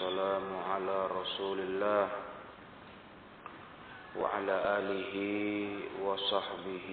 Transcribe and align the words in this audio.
والسلام 0.00 0.45
على 0.69 0.97
رسول 1.09 1.59
الله 1.59 2.05
وعلى 4.21 4.55
آله 4.77 5.15
وصحبه 6.05 6.87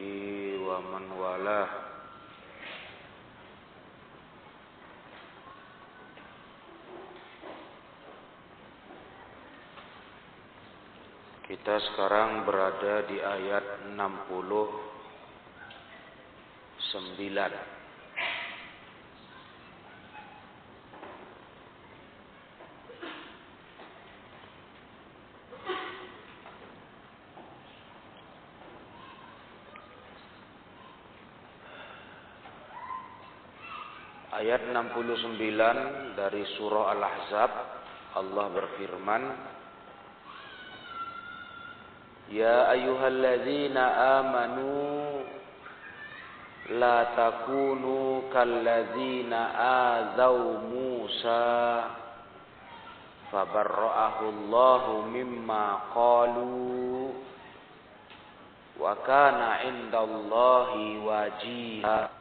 ومن 0.56 1.04
والاه 1.20 1.68
Kita 11.44 11.76
sekarang 11.92 12.48
berada 12.48 13.04
di 13.04 13.20
ayat 13.20 13.84
69 14.00 14.00
Ayat 34.38 34.70
69 34.70 35.34
dari 36.14 36.46
surah 36.54 36.94
Al-Ahzab 36.94 37.50
Allah 38.22 38.46
berfirman 38.54 39.22
Ya 42.30 42.70
ayyuhalladzina 42.70 43.82
amanu 44.22 45.26
la 46.78 47.18
takunu 47.18 48.30
kalladzina 48.30 49.58
azaw 49.98 50.38
Musa 50.70 51.50
fabarra'ahu 53.34 54.22
Allahu 54.22 55.10
mimma 55.10 55.90
qalu 55.90 57.10
wa 58.78 58.94
kana 59.02 59.66
'indallahi 59.66 61.02
wajiha 61.02 62.17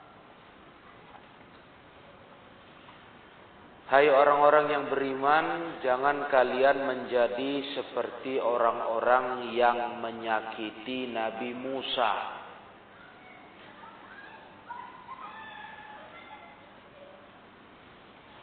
Hai 3.88 4.12
orang-orang 4.12 4.68
yang 4.68 4.86
beriman, 4.92 5.80
jangan 5.80 6.28
kalian 6.28 6.92
menjadi 6.92 7.72
seperti 7.72 8.36
orang-orang 8.36 9.56
yang 9.56 10.04
menyakiti 10.04 11.08
Nabi 11.16 11.56
Musa. 11.56 12.36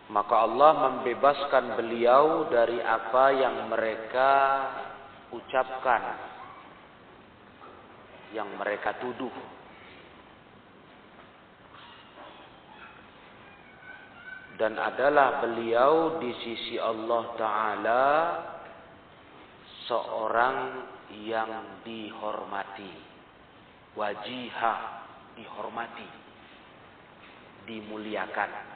Maka 0.09 0.35
Allah 0.49 0.73
membebaskan 0.89 1.77
beliau 1.77 2.49
dari 2.49 2.81
apa 2.81 3.25
yang 3.37 3.69
mereka 3.69 4.33
ucapkan, 5.29 6.03
yang 8.33 8.49
mereka 8.57 8.97
tuduh. 8.97 9.54
Dan 14.55 14.79
adalah 14.79 15.43
beliau 15.43 16.23
di 16.23 16.31
sisi 16.43 16.79
Allah 16.79 17.25
Ta'ala 17.35 18.07
seorang 19.91 20.59
yang 21.27 21.83
dihormati. 21.83 22.95
Wajihah 23.95 24.79
dihormati. 25.39 26.11
Dimuliakan 27.65 28.74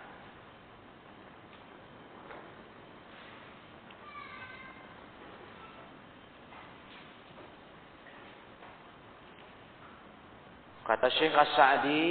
Kata 10.89 11.05
Syekh 11.20 11.36
As-Sa'di 11.36 12.09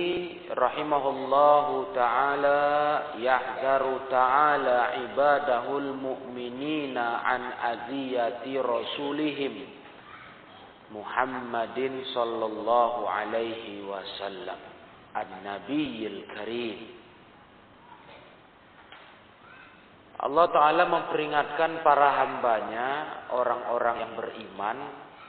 rahimahullahu 0.54 1.98
taala 1.98 2.62
yahdaru 3.18 4.06
ta'ala 4.06 5.02
ibadahul 5.02 5.98
mu'minina 5.98 7.26
an 7.26 7.58
aziyati 7.58 8.54
rasulihim 8.62 9.66
Muhammadin 10.94 12.06
sallallahu 12.14 13.10
alaihi 13.10 13.82
wasallam 13.82 14.62
an-nabiyil 15.18 16.30
karim. 16.38 16.78
Allah 20.22 20.46
Ta'ala 20.54 20.86
memperingatkan 20.86 21.82
para 21.82 22.14
hambanya, 22.26 22.90
orang-orang 23.34 23.96
yang 24.06 24.14
beriman, 24.22 24.78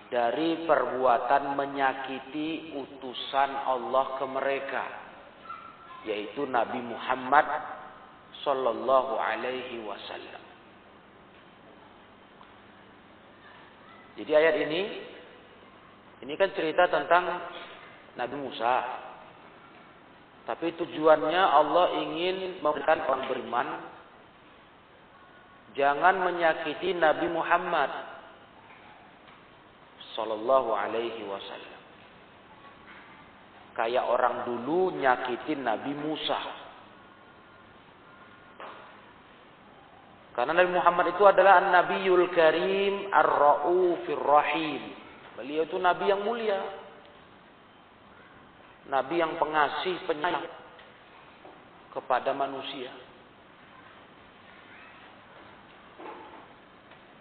dari 0.09 0.65
perbuatan 0.65 1.53
menyakiti 1.53 2.73
utusan 2.73 3.51
Allah 3.69 4.17
ke 4.17 4.25
mereka 4.25 4.85
yaitu 6.09 6.49
Nabi 6.49 6.81
Muhammad 6.81 7.45
sallallahu 8.41 9.21
alaihi 9.21 9.83
wasallam. 9.85 10.43
Jadi 14.19 14.33
ayat 14.35 14.55
ini 14.67 14.81
ini 16.27 16.35
kan 16.35 16.51
cerita 16.57 16.91
tentang 16.91 17.25
Nabi 18.19 18.37
Musa. 18.41 18.75
Tapi 20.49 20.73
tujuannya 20.81 21.43
Allah 21.45 21.87
ingin 22.09 22.65
memberikan 22.65 23.05
orang 23.05 23.29
beriman 23.29 23.69
jangan 25.77 26.25
menyakiti 26.25 26.97
Nabi 26.97 27.29
Muhammad 27.29 28.08
Sallallahu 30.19 30.75
Alaihi 30.75 31.23
Wasallam. 31.23 31.79
Kayak 33.79 34.11
orang 34.11 34.43
dulu 34.43 34.91
nyakitin 34.99 35.63
Nabi 35.63 35.95
Musa. 35.95 36.43
Karena 40.35 40.59
Nabi 40.59 40.71
Muhammad 40.75 41.15
itu 41.15 41.23
adalah 41.23 41.63
An-Nabiyul 41.63 42.35
Karim 42.35 43.15
Ar-Ra'ufir 43.15 44.19
Rahim. 44.19 44.83
Beliau 45.39 45.63
itu 45.63 45.79
Nabi 45.79 46.11
yang 46.11 46.27
mulia. 46.27 46.59
Nabi 48.91 49.23
yang 49.23 49.39
pengasih, 49.39 50.03
penyayang 50.11 50.51
kepada 51.95 52.35
manusia. 52.35 52.91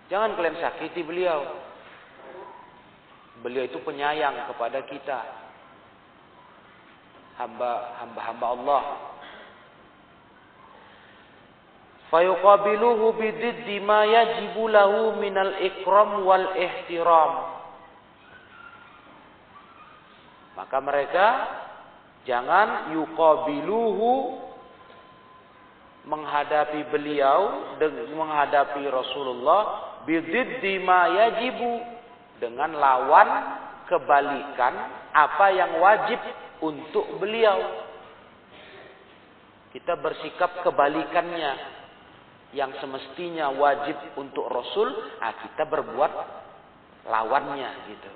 Jangan 0.09 0.33
kalian 0.33 0.57
sakiti 0.57 1.03
beliau. 1.05 1.66
Beliau 3.45 3.63
itu 3.65 3.77
penyayang 3.85 4.49
kepada 4.49 4.81
kita. 4.85 5.19
Hamba-hamba 7.37 8.47
Allah. 8.49 8.83
Fayuqabiluhu 12.07 13.19
bididdi 13.19 13.83
ma 13.83 14.07
yajibu 14.07 14.71
lahu 14.71 15.19
minal 15.19 15.53
ikram 15.59 16.23
wal 16.23 16.55
ihtiram. 16.55 17.59
Maka 20.55 20.77
mereka 20.81 21.27
jangan 22.25 22.95
yuqabiluhu 22.95 24.41
menghadapi 26.07 26.87
beliau 26.89 27.75
dengan 27.75 28.07
menghadapi 28.15 28.87
Rasulullah 28.87 29.61
bididdi 30.07 30.79
ma 30.81 31.11
yajibu 31.11 31.96
dengan 32.37 32.73
lawan 32.77 33.29
kebalikan 33.87 34.73
apa 35.13 35.45
yang 35.55 35.71
wajib 35.81 36.19
untuk 36.61 37.17
beliau. 37.17 37.87
Kita 39.73 39.97
bersikap 39.97 40.61
kebalikannya. 40.65 41.75
Yang 42.55 42.79
semestinya 42.79 43.51
wajib 43.51 44.15
untuk 44.15 44.47
Rasul, 44.47 44.87
nah 45.19 45.35
kita 45.35 45.67
berbuat 45.67 46.11
lawannya 47.03 47.91
gitu. 47.91 48.11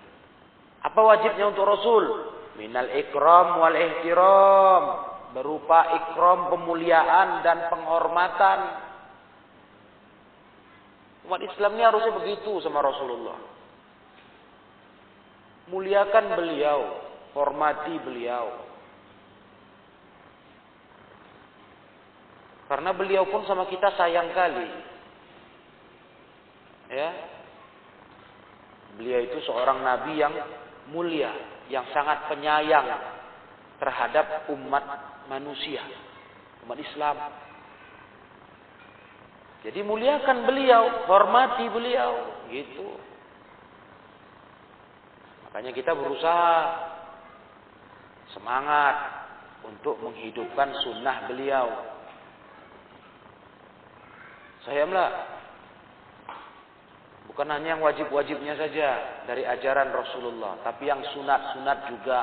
Apa 0.88 1.00
wajibnya 1.04 1.52
untuk 1.52 1.68
Rasul? 1.68 2.32
Minal 2.56 2.88
ikram 2.96 3.60
wal 3.60 3.76
ihtiram. 3.76 4.84
Berupa 5.36 5.84
ikram 6.00 6.48
pemuliaan 6.48 7.44
dan 7.44 7.68
penghormatan. 7.68 8.60
Umat 11.28 11.42
Islam 11.44 11.76
ini 11.76 11.84
harusnya 11.84 12.14
begitu 12.16 12.52
sama 12.64 12.80
Rasulullah. 12.80 13.38
Muliakan 15.70 16.26
beliau, 16.34 16.80
hormati 17.38 17.96
beliau. 18.02 18.72
Karena 22.72 22.96
beliau 22.96 23.28
pun 23.28 23.44
sama 23.44 23.68
kita 23.68 23.92
sayang 24.00 24.32
kali. 24.32 24.70
Ya. 26.88 27.10
Beliau 28.96 29.20
itu 29.28 29.38
seorang 29.44 29.84
nabi 29.84 30.20
yang 30.20 30.34
mulia, 30.92 31.32
yang 31.68 31.84
sangat 31.92 32.32
penyayang 32.32 32.88
terhadap 33.80 34.48
umat 34.56 34.84
manusia, 35.28 35.84
umat 36.64 36.80
Islam. 36.80 37.18
Jadi 39.62 39.80
muliakan 39.86 40.48
beliau, 40.48 41.06
hormati 41.06 41.66
beliau, 41.70 42.12
gitu. 42.50 43.11
Makanya 45.52 45.76
kita 45.76 45.92
berusaha 45.92 46.56
semangat 48.32 48.96
untuk 49.68 50.00
menghidupkan 50.00 50.72
sunnah 50.80 51.28
beliau. 51.28 51.68
Saya 54.64 54.88
mlah 54.88 55.12
bukan 57.28 57.52
hanya 57.52 57.76
yang 57.76 57.84
wajib-wajibnya 57.84 58.56
saja 58.56 59.20
dari 59.28 59.44
ajaran 59.44 59.92
Rasulullah, 59.92 60.64
tapi 60.64 60.88
yang 60.88 61.04
sunat-sunat 61.12 61.80
juga. 61.92 62.20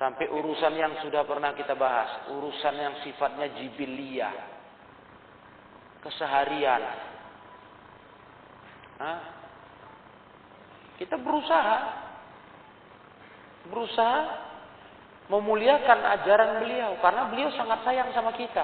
Sampai 0.00 0.32
urusan 0.32 0.80
yang 0.80 0.96
sudah 1.04 1.28
pernah 1.28 1.52
kita 1.52 1.76
bahas, 1.76 2.24
urusan 2.32 2.72
yang 2.72 2.94
sifatnya 3.04 3.52
jibiliyah, 3.52 4.32
keseharian. 6.00 6.82
Hah? 8.96 9.39
Kita 11.00 11.16
berusaha 11.16 11.76
berusaha 13.72 14.20
memuliakan 15.32 16.00
ajaran 16.20 16.60
beliau 16.60 17.00
karena 17.00 17.22
beliau 17.32 17.48
sangat 17.56 17.80
sayang 17.88 18.12
sama 18.12 18.36
kita. 18.36 18.60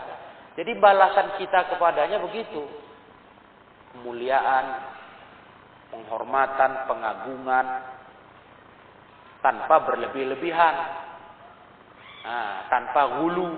Jadi 0.60 0.76
balasan 0.76 1.40
kita 1.40 1.72
kepadanya 1.72 2.20
begitu. 2.20 2.68
Kemuliaan, 3.96 4.64
penghormatan, 5.88 6.84
pengagungan 6.84 7.66
tanpa 9.40 9.76
berlebih-lebihan. 9.88 10.74
Nah, 12.26 12.68
tanpa 12.68 13.20
hulu. 13.20 13.48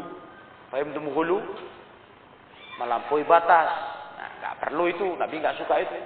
Paham 0.69 0.93
temu 0.93 1.11
hulu? 1.17 1.39
Melampaui 2.79 3.25
batas. 3.25 3.69
Nah, 4.21 4.29
nggak 4.39 4.55
perlu 4.63 4.85
itu, 4.87 5.07
Nabi 5.17 5.35
nggak 5.41 5.59
suka 5.59 5.75
itu. 5.83 5.99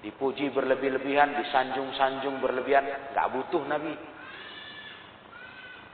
Dipuji 0.00 0.48
berlebih-lebihan, 0.48 1.36
disanjung-sanjung 1.36 2.40
berlebihan, 2.40 3.12
nggak 3.12 3.28
butuh 3.36 3.60
Nabi. 3.68 3.92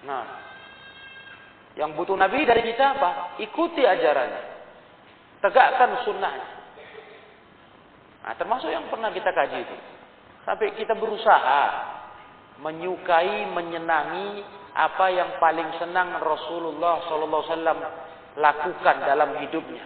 Nah, 0.06 0.24
yang 1.74 1.92
butuh 1.98 2.14
Nabi 2.14 2.46
dari 2.46 2.62
kita 2.70 2.96
apa? 2.96 3.10
Ikuti 3.42 3.82
ajarannya. 3.82 4.42
Tegakkan 5.42 6.06
sunnahnya. 6.06 6.46
Nah, 8.22 8.34
termasuk 8.38 8.70
yang 8.70 8.86
pernah 8.86 9.10
kita 9.10 9.30
kaji 9.34 9.58
itu. 9.62 9.76
Sampai 10.46 10.74
kita 10.78 10.94
berusaha 10.94 11.62
menyukai, 12.62 13.50
menyenangi 13.50 14.46
apa 14.76 15.06
yang 15.10 15.30
paling 15.42 15.66
senang 15.82 16.22
Rasulullah 16.22 17.02
Wasallam 17.02 17.78
lakukan 18.38 18.96
dalam 19.02 19.40
hidupnya. 19.42 19.84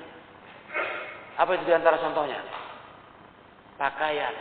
Apa 1.40 1.56
itu 1.56 1.64
di 1.64 1.74
antara 1.74 1.96
contohnya? 1.98 2.59
Pakaian. 3.80 4.36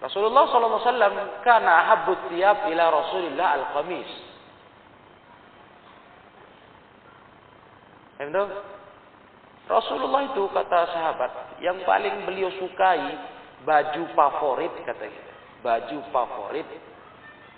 Rasulullah 0.00 0.48
SAW 0.48 1.44
karena 1.44 1.72
ahabbut 1.84 2.32
tiap 2.32 2.64
ila 2.72 2.84
Rasulillah 2.88 3.48
al-qamis. 3.60 4.10
Rasulullah 9.68 10.32
itu 10.32 10.48
kata 10.48 10.80
sahabat 10.96 11.60
yang 11.60 11.76
paling 11.84 12.24
beliau 12.24 12.48
sukai 12.56 13.04
baju 13.68 14.02
favorit 14.16 14.72
katanya. 14.88 15.22
Baju 15.60 15.98
favorit 16.14 16.66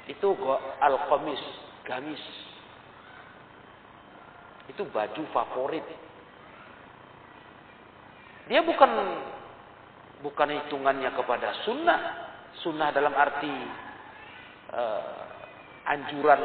itu 0.09 0.29
al-qamis, 0.83 1.43
gamis. 1.87 2.25
Itu 4.67 4.89
baju 4.91 5.23
favorit. 5.31 5.87
Dia 8.51 8.67
bukan 8.67 8.91
bukan 10.27 10.49
hitungannya 10.51 11.15
kepada 11.15 11.55
sunnah, 11.63 12.01
sunnah 12.67 12.91
dalam 12.91 13.15
arti 13.15 13.55
uh, 14.75 15.23
anjuran 15.87 16.43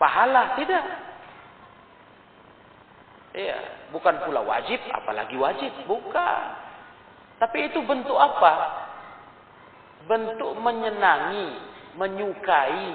pahala 0.00 0.56
tidak. 0.56 0.84
Iya, 3.32 3.56
bukan 3.92 4.24
pula 4.24 4.40
wajib, 4.40 4.80
apalagi 4.88 5.36
wajib, 5.36 5.72
bukan. 5.84 6.42
Tapi 7.40 7.68
itu 7.68 7.84
bentuk 7.84 8.16
apa? 8.16 8.52
Bentuk 10.08 10.56
menyenangi, 10.64 11.48
menyukai 11.96 12.88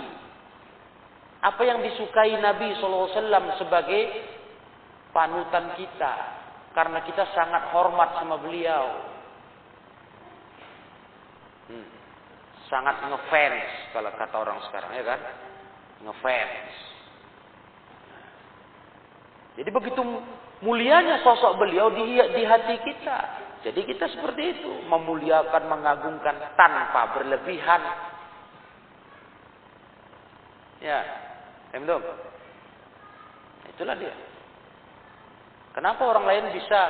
apa 1.41 1.61
yang 1.61 1.85
disukai 1.85 2.33
Nabi 2.41 2.81
SAW 2.81 3.13
sebagai 3.61 4.09
panutan 5.13 5.77
kita 5.77 6.13
karena 6.77 7.01
kita 7.01 7.25
sangat 7.33 7.73
hormat 7.73 8.21
sama 8.21 8.37
beliau. 8.37 8.85
Hmm. 11.73 11.89
Sangat 12.69 13.01
ngefans 13.01 13.97
kalau 13.97 14.13
kata 14.13 14.35
orang 14.37 14.61
sekarang 14.69 14.93
ya 14.93 15.01
kan? 15.09 15.19
Ngefans. 16.05 16.73
Jadi 19.57 19.69
begitu 19.73 20.05
mulianya 20.61 21.25
sosok 21.25 21.57
beliau 21.57 21.89
di, 21.89 22.13
di 22.13 22.43
hati 22.45 22.77
kita. 22.85 23.17
Jadi 23.65 23.81
kita 23.81 24.05
seperti 24.13 24.61
itu, 24.61 24.71
memuliakan, 24.85 25.63
mengagungkan 25.65 26.53
tanpa 26.53 27.17
berlebihan. 27.17 27.81
Ya, 30.77 31.01
Emdom. 31.73 32.05
Itulah 33.73 33.97
dia. 33.97 34.26
Kenapa 35.77 36.09
orang 36.09 36.25
lain 36.25 36.45
bisa 36.57 36.81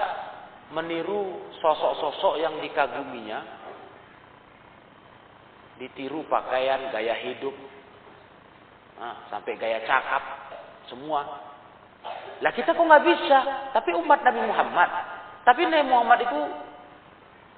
meniru 0.72 1.52
sosok-sosok 1.60 2.40
yang 2.40 2.56
dikaguminya? 2.64 3.44
Ditiru 5.76 6.24
pakaian, 6.32 6.88
gaya 6.96 7.12
hidup, 7.20 7.52
nah, 8.96 9.28
sampai 9.28 9.60
gaya 9.60 9.84
cakap, 9.84 10.24
semua. 10.88 11.20
Lah 12.40 12.52
kita 12.56 12.72
kok 12.72 12.88
nggak 12.88 13.06
bisa? 13.12 13.40
Tapi 13.76 13.92
umat 13.92 14.24
Nabi 14.24 14.42
Muhammad. 14.48 14.90
Tapi 15.44 15.68
Nabi 15.68 15.86
Muhammad 15.92 16.20
itu 16.24 16.42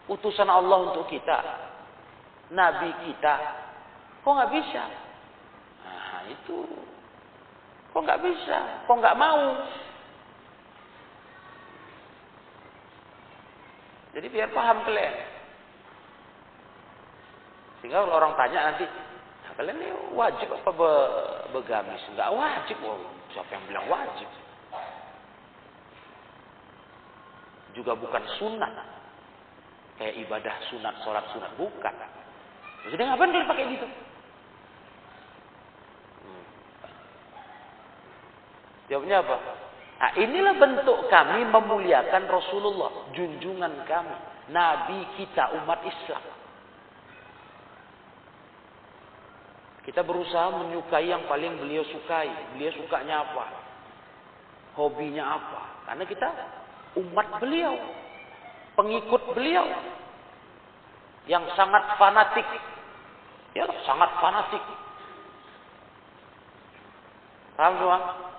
utusan 0.10 0.50
Allah 0.50 0.82
untuk 0.90 1.06
kita. 1.14 1.38
Nabi 2.58 2.90
kita. 3.06 3.36
Kok 4.26 4.34
nggak 4.34 4.52
bisa? 4.58 4.84
Nah 5.86 6.26
itu. 6.26 6.58
Kok 7.94 8.02
nggak 8.02 8.22
bisa? 8.26 8.90
Kok 8.90 8.98
nggak 8.98 9.14
mau? 9.22 9.62
Jadi 14.10 14.28
biar 14.34 14.50
paham 14.50 14.82
kalian. 14.86 15.16
Sehingga 17.80 18.04
kalau 18.04 18.18
orang 18.18 18.34
tanya 18.36 18.74
nanti, 18.74 18.86
nah, 19.46 19.54
kalian 19.56 19.78
ini 19.80 19.90
wajib 20.18 20.50
apa 20.52 20.70
be 20.74 20.92
begamis? 21.54 22.04
Enggak 22.12 22.34
wajib. 22.34 22.78
Oh, 22.84 23.00
siapa 23.32 23.50
yang 23.54 23.64
bilang 23.70 23.86
wajib? 23.88 24.30
Juga 27.78 27.94
bukan 27.94 28.24
sunat. 28.42 28.74
Kayak 30.02 30.16
ibadah 30.26 30.56
sunat, 30.74 30.96
sholat 31.06 31.26
sunat. 31.32 31.52
Bukan. 31.56 31.96
Jadi 32.90 33.02
ngapain 33.04 33.30
kalian 33.30 33.52
pakai 33.52 33.66
gitu? 33.78 33.88
Hmm. 36.26 36.44
Jawabnya 38.90 39.22
apa? 39.22 39.69
Nah, 40.00 40.16
inilah 40.16 40.56
bentuk 40.56 41.12
kami 41.12 41.44
memuliakan 41.52 42.24
Rasulullah, 42.32 43.12
junjungan 43.12 43.84
kami, 43.84 44.16
nabi 44.48 45.04
kita 45.20 45.52
umat 45.60 45.84
Islam. 45.84 46.24
Kita 49.84 50.06
berusaha 50.06 50.56
menyukai 50.56 51.10
yang 51.12 51.28
paling 51.28 51.60
beliau 51.60 51.84
sukai. 51.84 52.30
Beliau 52.56 52.72
sukanya 52.80 53.28
apa? 53.28 53.46
Hobinya 54.80 55.36
apa? 55.36 55.62
Karena 55.90 56.04
kita 56.08 56.30
umat 57.04 57.42
beliau, 57.42 57.74
pengikut 58.80 59.34
beliau 59.36 59.66
yang 61.28 61.44
sangat 61.60 62.00
fanatik. 62.00 62.46
Ya, 63.58 63.66
sangat 63.84 64.14
fanatik. 64.22 64.64
Paham? 67.60 68.30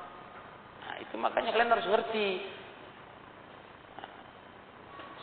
Itu 1.11 1.19
makanya 1.19 1.51
kalian 1.51 1.75
harus 1.75 1.91
ngerti. 1.91 2.29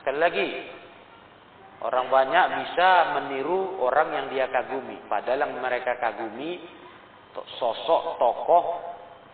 Sekali 0.04 0.20
lagi, 0.20 0.48
orang 1.88 2.12
banyak 2.12 2.46
bisa 2.60 2.90
meniru 3.16 3.80
orang 3.80 4.12
yang 4.12 4.26
dia 4.28 4.46
kagumi. 4.52 5.00
Padahal 5.08 5.48
yang 5.48 5.56
mereka 5.64 5.96
kagumi 5.96 6.60
sosok 7.56 8.20
tokoh, 8.20 8.66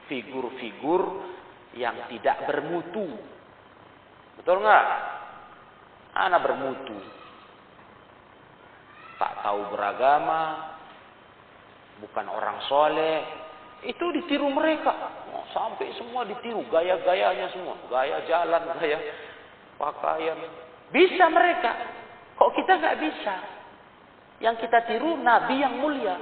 figur-figur 0.05 1.25
yang 1.74 2.05
tidak 2.13 2.45
bermutu. 2.45 3.17
Betul 4.38 4.62
nggak? 4.62 4.86
Anak 6.13 6.45
bermutu. 6.45 6.98
Tak 9.17 9.41
tahu 9.41 9.74
beragama, 9.74 10.74
bukan 11.98 12.25
orang 12.29 12.57
soleh, 12.69 13.42
Itu 13.84 14.06
ditiru 14.16 14.48
mereka. 14.48 14.94
Oh, 15.36 15.44
sampai 15.52 15.92
semua 16.00 16.24
ditiru. 16.24 16.63
Gaya-gayanya 16.72 17.52
semua. 17.52 17.75
Gaya 17.92 18.24
jalan, 18.28 18.63
gaya 18.80 19.00
pakaian. 19.75 20.40
Bisa 20.94 21.25
mereka. 21.28 21.72
Kok 22.40 22.52
kita 22.56 22.80
nggak 22.80 22.98
bisa? 23.04 23.36
Yang 24.40 24.68
kita 24.68 24.80
tiru 24.88 25.20
Nabi 25.20 25.60
yang 25.60 25.80
mulia. 25.80 26.16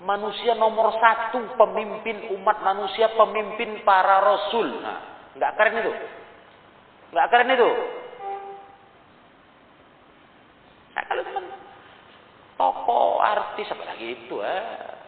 Manusia 0.00 0.56
nomor 0.56 0.96
satu, 0.96 1.44
pemimpin 1.60 2.32
umat 2.32 2.64
manusia, 2.64 3.12
pemimpin 3.12 3.84
para 3.84 4.24
rasul. 4.24 4.80
Nah, 4.80 5.28
nggak 5.36 5.52
keren 5.60 5.76
itu? 5.76 5.92
Nggak 7.12 7.28
keren 7.28 7.52
itu? 7.52 7.70
Nah, 10.96 11.04
kalau 11.04 11.22
teman 11.22 11.44
tokoh 12.56 13.20
artis 13.20 13.68
apa 13.68 13.84
lagi 13.92 14.06
itu, 14.16 14.36
eh. 14.40 14.99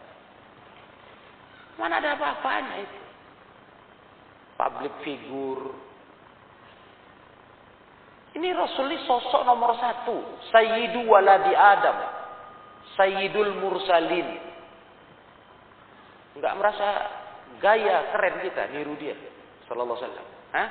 Mana 1.83 1.99
ada 1.99 2.15
apa-apanya 2.15 2.75
itu? 2.79 2.99
Public 4.55 4.93
figure, 5.03 5.75
ini 8.33 8.49
Rasul 8.49 8.89
ini 8.89 9.05
sosok 9.05 9.45
nomor 9.45 9.77
satu. 9.77 10.41
Sayyidu 10.49 11.05
waladi 11.05 11.53
Adam. 11.53 11.97
Sayyidul 12.97 13.61
mursalin. 13.61 14.41
Enggak 16.33 16.53
merasa 16.57 16.87
gaya 17.61 18.09
keren 18.09 18.41
kita 18.41 18.73
niru 18.73 18.97
dia. 18.97 19.13
Sallallahu 19.69 19.97
alaihi 20.01 20.09
wasallam. 20.09 20.27
Hah? 20.49 20.69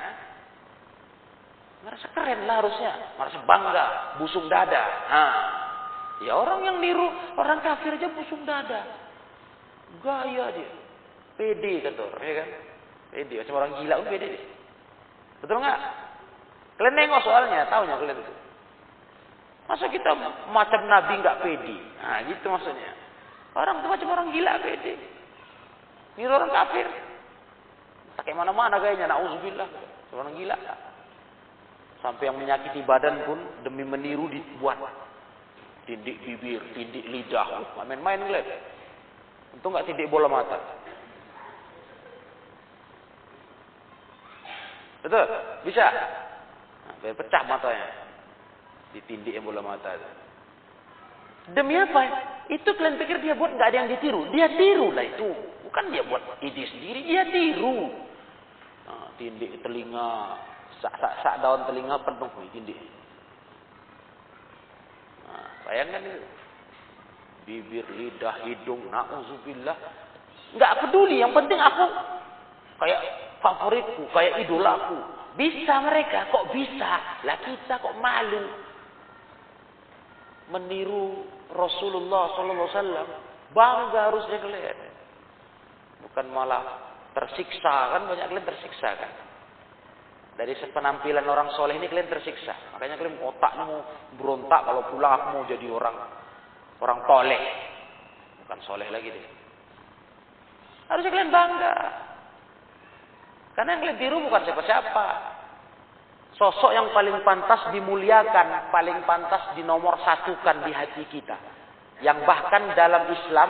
Merasa 1.87 2.05
keren 2.11 2.39
lah 2.43 2.55
harusnya. 2.59 2.91
Merasa 3.15 3.39
bangga. 3.47 3.85
Busung 4.19 4.51
dada. 4.51 4.83
Hah. 5.07 5.35
Ya 6.27 6.35
orang 6.35 6.67
yang 6.67 6.77
niru. 6.83 7.07
Orang 7.39 7.63
kafir 7.63 7.95
aja 7.95 8.11
busung 8.11 8.43
dada. 8.43 8.83
Gaya 10.03 10.51
dia. 10.51 10.71
Pede 11.37 11.71
orang. 11.89 12.21
Ya 12.21 12.33
kan? 12.43 12.49
Pede. 13.13 13.33
Macam 13.41 13.55
orang 13.57 13.71
gila 13.81 13.93
pun 14.01 14.07
pede. 14.09 14.27
Betul 15.41 15.57
nggak? 15.59 15.79
Kalian 16.73 16.93
nengok 16.97 17.21
soalnya, 17.21 17.69
tahunya 17.69 17.95
kalian 17.99 18.17
itu. 18.17 18.33
Masa 19.63 19.85
kita 19.87 20.11
macam 20.49 20.81
Nabi 20.89 21.13
nggak 21.21 21.39
pede? 21.45 21.77
Nah, 22.01 22.19
gitu 22.27 22.45
maksudnya. 22.49 22.91
Orang 23.53 23.81
itu 23.81 23.87
macam 23.87 24.07
orang 24.17 24.27
gila 24.33 24.53
pede. 24.61 24.93
Ini 26.17 26.29
orang 26.29 26.51
kafir. 26.51 26.87
Kayak 28.23 28.37
mana-mana 28.39 28.77
kayaknya, 28.79 29.09
na'udzubillah. 29.09 29.69
Orang 30.13 30.37
gila. 30.37 30.57
Sampai 31.99 32.29
yang 32.29 32.37
menyakiti 32.37 32.83
badan 32.83 33.25
pun 33.25 33.39
demi 33.65 33.83
meniru 33.87 34.29
dibuat. 34.29 34.77
Tindik 35.87 36.21
bibir, 36.23 36.61
tindik 36.77 37.03
lidah. 37.09 37.75
Main-main 37.83 38.21
kalian. 38.23 38.47
Untung 39.57 39.75
nggak 39.75 39.87
tindik 39.89 40.07
bola 40.07 40.27
mata. 40.27 40.82
Betul? 45.03 45.25
Bisa? 45.67 45.85
Biar 47.03 47.15
pecah 47.19 47.43
matanya. 47.43 47.87
Ditindik 48.95 49.35
bola 49.43 49.59
mata 49.59 49.91
itu. 49.91 50.09
Demi 51.51 51.75
apa? 51.75 52.01
Itu 52.47 52.71
kalian 52.71 52.95
pikir 52.95 53.19
dia 53.19 53.35
buat 53.35 53.51
nggak 53.51 53.67
ada 53.67 53.77
yang 53.83 53.89
ditiru. 53.91 54.31
Dia 54.31 54.47
tiru 54.55 54.95
lah 54.95 55.03
itu. 55.03 55.27
Bukan 55.67 55.91
dia 55.91 56.07
buat 56.07 56.23
ide 56.39 56.63
sendiri, 56.71 57.03
dia 57.03 57.27
tiru. 57.27 57.91
Nah, 58.87 59.11
tindik 59.19 59.59
telinga, 59.59 60.39
sak, 60.79 60.95
sak, 61.03 61.13
sak 61.19 61.35
daun 61.43 61.67
telinga 61.67 61.99
penuh 62.07 62.31
tindik. 62.55 62.79
Nah, 65.27 65.47
bayangkan 65.67 66.07
itu. 66.07 66.23
Bibir, 67.43 67.83
lidah, 67.91 68.39
hidung, 68.47 68.87
na'udzubillah. 68.87 69.75
Nggak 70.55 70.73
peduli, 70.79 71.19
yang 71.19 71.35
penting 71.35 71.59
aku 71.59 71.85
kayak 72.83 73.01
favoritku, 73.39 74.03
kayak 74.11 74.43
idolaku. 74.43 74.99
Bisa 75.33 75.81
mereka, 75.81 76.29
kok 76.29 76.51
bisa? 76.53 77.23
Lah 77.25 77.37
kita 77.41 77.81
kok 77.81 77.97
malu 77.97 78.43
meniru 80.53 81.25
Rasulullah 81.49 82.35
Sallallahu 82.35 82.67
Alaihi 82.67 82.77
Wasallam. 82.77 83.07
Bangga 83.53 84.01
harusnya 84.11 84.37
kalian. 84.41 84.77
Bukan 86.09 86.25
malah 86.33 86.61
tersiksa 87.13 87.95
kan 87.95 88.09
banyak 88.09 88.25
kalian 88.27 88.45
tersiksa 88.45 88.89
kan. 88.97 89.11
Dari 90.33 90.57
penampilan 90.73 91.29
orang 91.29 91.53
soleh 91.53 91.77
ini 91.77 91.85
kalian 91.85 92.09
tersiksa. 92.09 92.73
Makanya 92.75 92.97
kalian 92.97 93.21
otaknya 93.21 93.63
mau 93.69 93.81
berontak 94.17 94.61
kalau 94.65 94.81
pulang 94.89 95.13
aku 95.13 95.25
mau 95.37 95.43
jadi 95.45 95.67
orang 95.69 95.97
orang 96.81 96.99
toleh. 97.05 97.43
Bukan 98.43 98.59
soleh 98.65 98.89
lagi 98.89 99.13
deh. 99.13 99.25
Harusnya 100.89 101.13
kalian 101.13 101.31
bangga. 101.31 101.75
Karena 103.53 103.77
yang 103.77 103.97
tiru 104.01 104.17
bukan 104.25 104.41
siapa-siapa. 104.49 105.05
Sosok 106.33 106.73
yang 106.73 106.89
paling 106.89 107.21
pantas 107.21 107.69
dimuliakan, 107.69 108.73
paling 108.73 109.05
pantas 109.05 109.53
dinomor 109.53 110.01
satukan 110.01 110.65
di 110.65 110.73
hati 110.73 111.05
kita. 111.13 111.37
Yang 112.01 112.25
bahkan 112.25 112.73
dalam 112.73 113.05
Islam 113.13 113.49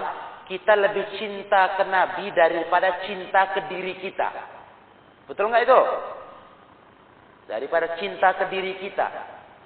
kita 0.52 0.76
lebih 0.76 1.16
cinta 1.16 1.80
ke 1.80 1.84
Nabi 1.88 2.36
daripada 2.36 3.08
cinta 3.08 3.56
ke 3.56 3.72
diri 3.72 3.96
kita. 4.04 4.28
Betul 5.32 5.48
nggak 5.48 5.64
itu? 5.64 5.82
Daripada 7.48 7.96
cinta 7.96 8.36
ke 8.36 8.52
diri 8.52 8.76
kita. 8.84 9.08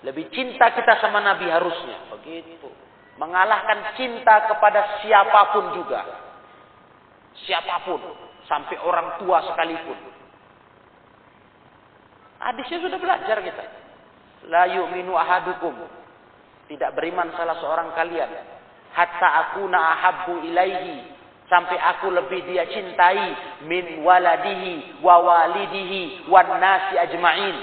Lebih 0.05 0.29
cinta 0.29 0.69
kita 0.77 1.01
sama 1.01 1.17
Nabi 1.17 1.49
harusnya. 1.49 2.13
Begitu. 2.13 2.69
Mengalahkan 3.17 3.97
cinta 3.97 4.45
kepada 4.45 5.01
siapa 5.01 5.57
pun 5.57 5.65
juga. 5.73 6.05
Siapa 7.49 7.81
pun. 7.89 8.01
Sampai 8.45 8.77
orang 8.85 9.17
tua 9.17 9.41
sekalipun. 9.49 10.16
Hadisnya 12.47 12.79
sudah 12.79 12.95
belajar 12.95 13.43
kita. 13.43 13.63
La 14.47 14.71
yu'minu 14.71 15.11
ahadukum. 15.19 15.75
Tidak 16.71 16.95
beriman 16.95 17.35
salah 17.35 17.59
seorang 17.59 17.91
kalian. 17.91 18.31
Hatta 18.95 19.51
aku 19.51 19.67
na'ahabbu 19.67 20.47
ilaihi. 20.47 21.11
Sampai 21.51 21.75
aku 21.75 22.07
lebih 22.07 22.47
dia 22.47 22.63
cintai. 22.71 23.35
Min 23.67 23.99
waladihi 23.99 25.03
wa 25.03 25.19
walidihi 25.19 26.31
wa 26.31 26.39
nasi 26.55 26.95
ajma'in. 26.95 27.57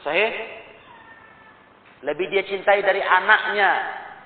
Sahih? 0.00 0.32
Lebih 2.02 2.26
dia 2.34 2.42
cintai 2.48 2.82
dari 2.82 2.98
anaknya, 2.98 3.70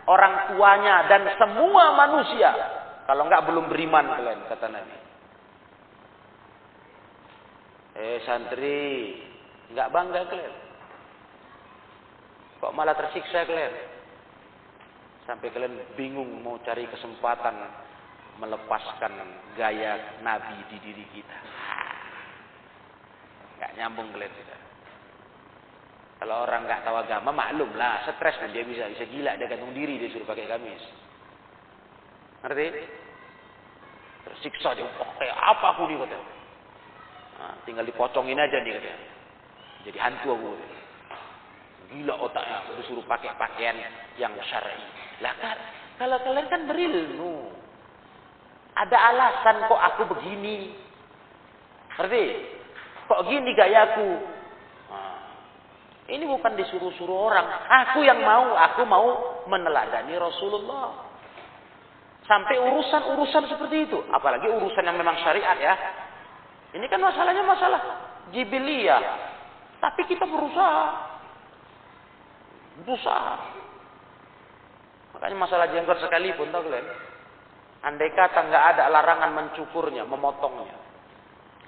orang 0.08 0.54
tuanya, 0.54 1.04
dan 1.12 1.28
semua 1.36 1.92
manusia. 1.92 2.48
Kalau 3.04 3.28
enggak 3.28 3.44
belum 3.44 3.68
beriman 3.68 4.16
kalian, 4.16 4.48
kata 4.48 4.66
Nabi. 4.72 4.98
Eh 8.00 8.18
santri, 8.24 9.20
Enggak 9.70 9.90
bangga 9.90 10.20
kalian. 10.30 10.54
Kok 12.62 12.74
malah 12.74 12.94
tersiksa 12.94 13.46
kalian? 13.46 13.74
Sampai 15.26 15.50
kalian 15.50 15.74
bingung 15.98 16.30
mau 16.40 16.56
cari 16.62 16.86
kesempatan 16.86 17.54
melepaskan 18.38 19.12
gaya 19.58 20.22
Nabi 20.22 20.56
di 20.70 20.76
diri 20.82 21.04
kita. 21.10 21.38
Enggak 23.58 23.72
nyambung 23.74 24.08
kalian 24.14 24.32
tidak. 24.32 24.60
Kalau 26.16 26.48
orang 26.48 26.64
nggak 26.64 26.80
tahu 26.80 26.96
agama, 26.96 27.28
maklum 27.28 27.76
lah, 27.76 28.00
stres 28.08 28.40
kan 28.40 28.48
dia 28.48 28.64
bisa 28.64 28.88
bisa 28.88 29.04
gila 29.04 29.36
dia 29.36 29.52
gantung 29.52 29.76
diri 29.76 30.00
dia 30.00 30.08
suruh 30.08 30.24
pakai 30.24 30.48
gamis. 30.48 30.80
Ngerti? 32.40 32.66
Tersiksa 34.24 34.72
dia, 34.74 34.88
oh, 34.88 35.10
kayak 35.20 35.36
apa 35.36 35.66
aku 35.76 35.86
nih 35.92 35.96
kata. 36.00 36.18
Nah, 37.36 37.54
tinggal 37.68 37.84
dipocongin 37.84 38.40
aja 38.40 38.64
nih 38.64 38.72
katanya. 38.80 39.15
Jadi 39.86 39.98
hantu 40.02 40.34
aku. 40.34 40.52
Gila 41.86 42.18
otaknya, 42.18 42.66
disuruh 42.82 43.06
pakai 43.06 43.30
pakaian 43.38 43.78
yang 44.18 44.34
syar'i. 44.42 44.74
Lah 45.22 45.30
kan, 45.38 45.56
kalau 46.02 46.18
kalian 46.26 46.46
kan 46.50 46.66
berilmu. 46.66 47.54
Ada 48.76 48.98
alasan 49.14 49.56
kok 49.70 49.80
aku 49.80 50.02
begini. 50.12 50.74
Ngerti? 51.96 52.24
Kok 53.08 53.22
gini 53.30 53.50
gayaku? 53.56 54.10
Nah, 54.90 55.16
ini 56.12 56.28
bukan 56.28 56.58
disuruh-suruh 56.58 57.18
orang. 57.30 57.46
Aku 57.86 58.04
yang 58.04 58.20
mau, 58.20 58.52
aku 58.52 58.82
mau 58.84 59.06
meneladani 59.48 60.12
Rasulullah. 60.18 61.06
Sampai 62.26 62.58
urusan-urusan 62.58 63.46
seperti 63.48 63.86
itu. 63.86 64.02
Apalagi 64.10 64.50
urusan 64.50 64.82
yang 64.82 64.98
memang 64.98 65.16
syariat 65.22 65.56
ya. 65.56 65.74
Ini 66.74 66.84
kan 66.90 67.00
masalahnya 67.00 67.46
masalah 67.46 67.80
jibiliyah. 68.34 69.00
Tapi 69.80 70.00
kita 70.08 70.24
berusaha. 70.24 70.86
Berusaha. 72.84 73.34
Makanya 75.16 75.36
masalah 75.36 75.66
jenggot 75.72 75.96
sekalipun 76.00 76.52
tahu 76.52 76.68
kalian. 76.68 76.86
Andai 77.84 78.12
kata 78.12 78.40
nggak 78.50 78.64
ada 78.76 78.84
larangan 78.92 79.30
mencukurnya, 79.32 80.04
memotongnya. 80.04 80.76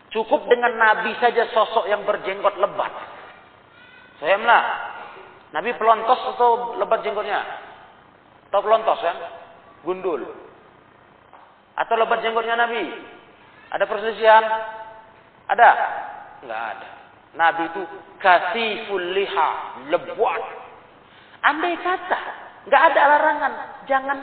Cukup 0.09 0.49
dengan 0.49 0.73
Nabi 0.77 1.13
saja 1.21 1.49
sosok 1.53 1.85
yang 1.89 2.05
berjenggot 2.09 2.57
lebat. 2.57 2.93
Saya 4.21 4.37
mlah. 4.41 4.65
Nabi 5.49 5.73
pelontos 5.81 6.21
atau 6.37 6.77
lebat 6.77 7.01
jenggotnya? 7.01 7.41
Atau 8.53 8.61
pelontos 8.61 9.01
kan? 9.01 9.17
Gundul. 9.85 10.29
Atau 11.77 11.95
lebat 11.97 12.21
jenggotnya 12.21 12.57
Nabi? 12.57 12.85
Ada 13.73 13.85
perselisihan? 13.85 14.45
Ada? 15.49 15.71
Enggak 16.45 16.63
ada. 16.77 16.98
Nabi 17.37 17.69
itu 17.69 17.83
kasiful 18.23 19.05
liha, 19.13 19.51
lebuat. 19.93 20.43
Andai 21.45 21.77
kata, 21.81 22.21
enggak 22.67 22.83
ada 22.93 23.03
larangan, 23.05 23.53
jangan 23.85 24.19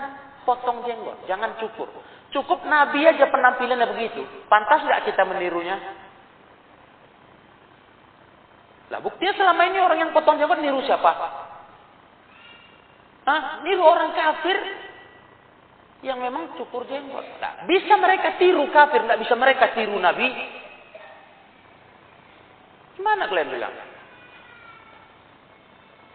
potong 0.46 0.86
jenggot, 0.86 1.18
jangan 1.30 1.54
cukur. 1.62 1.90
Cukup 2.34 2.66
Nabi 2.68 3.06
aja 3.06 3.30
penampilannya 3.30 3.88
begitu. 3.96 4.26
Pantas 4.50 4.84
nggak 4.84 5.08
kita 5.08 5.24
menirunya? 5.24 5.78
Lah 8.92 9.00
buktinya 9.02 9.34
selama 9.34 9.62
ini 9.66 9.80
orang 9.82 10.00
yang 10.06 10.12
potong 10.14 10.38
jenggot 10.38 10.62
niru 10.62 10.82
siapa? 10.86 11.12
Hah? 13.26 13.42
Niru 13.66 13.82
orang 13.82 14.14
kafir 14.14 14.58
yang 16.06 16.22
memang 16.22 16.54
cukur 16.54 16.86
jenggot. 16.86 17.26
Nah, 17.42 17.66
bisa 17.66 17.98
mereka 17.98 18.38
tiru 18.38 18.70
kafir, 18.70 19.02
nggak 19.02 19.22
bisa 19.26 19.34
mereka 19.34 19.74
tiru 19.74 19.98
Nabi. 19.98 20.30
Gimana 22.96 23.28
kalian 23.28 23.50
bilang? 23.52 23.74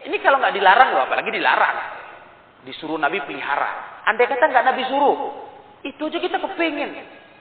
Ini 0.01 0.17
kalau 0.25 0.41
nggak 0.41 0.55
dilarang 0.57 0.89
loh, 0.97 1.03
apalagi 1.05 1.29
dilarang. 1.29 1.77
Disuruh 2.65 2.97
Nabi 2.97 3.21
pelihara. 3.21 4.03
Andai 4.09 4.25
kata 4.25 4.49
nggak 4.49 4.65
Nabi 4.65 4.83
suruh, 4.89 5.17
itu 5.85 6.01
aja 6.09 6.17
kita 6.17 6.37
kepingin 6.41 6.93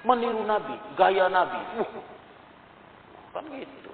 meniru 0.05 0.45
Nabi, 0.45 0.77
gaya 0.97 1.29
Nabi. 1.29 1.61
Uh, 1.81 1.89
kan 3.33 3.45
gitu. 3.49 3.93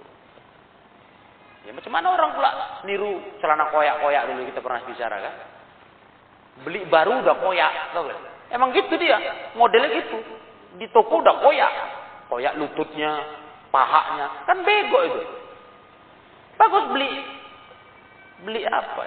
Ya 1.67 1.75
macam 1.75 1.93
mana 1.95 2.15
orang 2.15 2.31
pula 2.39 2.51
niru 2.87 3.19
celana 3.43 3.71
koyak-koyak 3.75 4.23
dulu 4.31 4.43
kita 4.51 4.61
pernah 4.63 4.81
bicara 4.87 5.17
kan? 5.19 5.35
Beli 6.63 6.87
baru 6.87 7.23
udah 7.23 7.37
koyak, 7.43 7.73
tahu 7.91 8.07
gak? 8.07 8.21
Emang 8.55 8.71
gitu 8.71 8.95
dia, 8.97 9.19
modelnya 9.59 9.91
gitu. 9.99 10.19
Di 10.79 10.87
toko 10.95 11.21
udah 11.21 11.43
koyak. 11.43 11.73
Koyak 12.31 12.59
lututnya, 12.59 13.23
pahanya. 13.77 14.27
Kan 14.49 14.65
bego 14.65 15.01
itu. 15.05 15.23
Bagus 16.57 16.85
beli. 16.89 17.13
Beli 18.49 18.63
apa? 18.65 19.05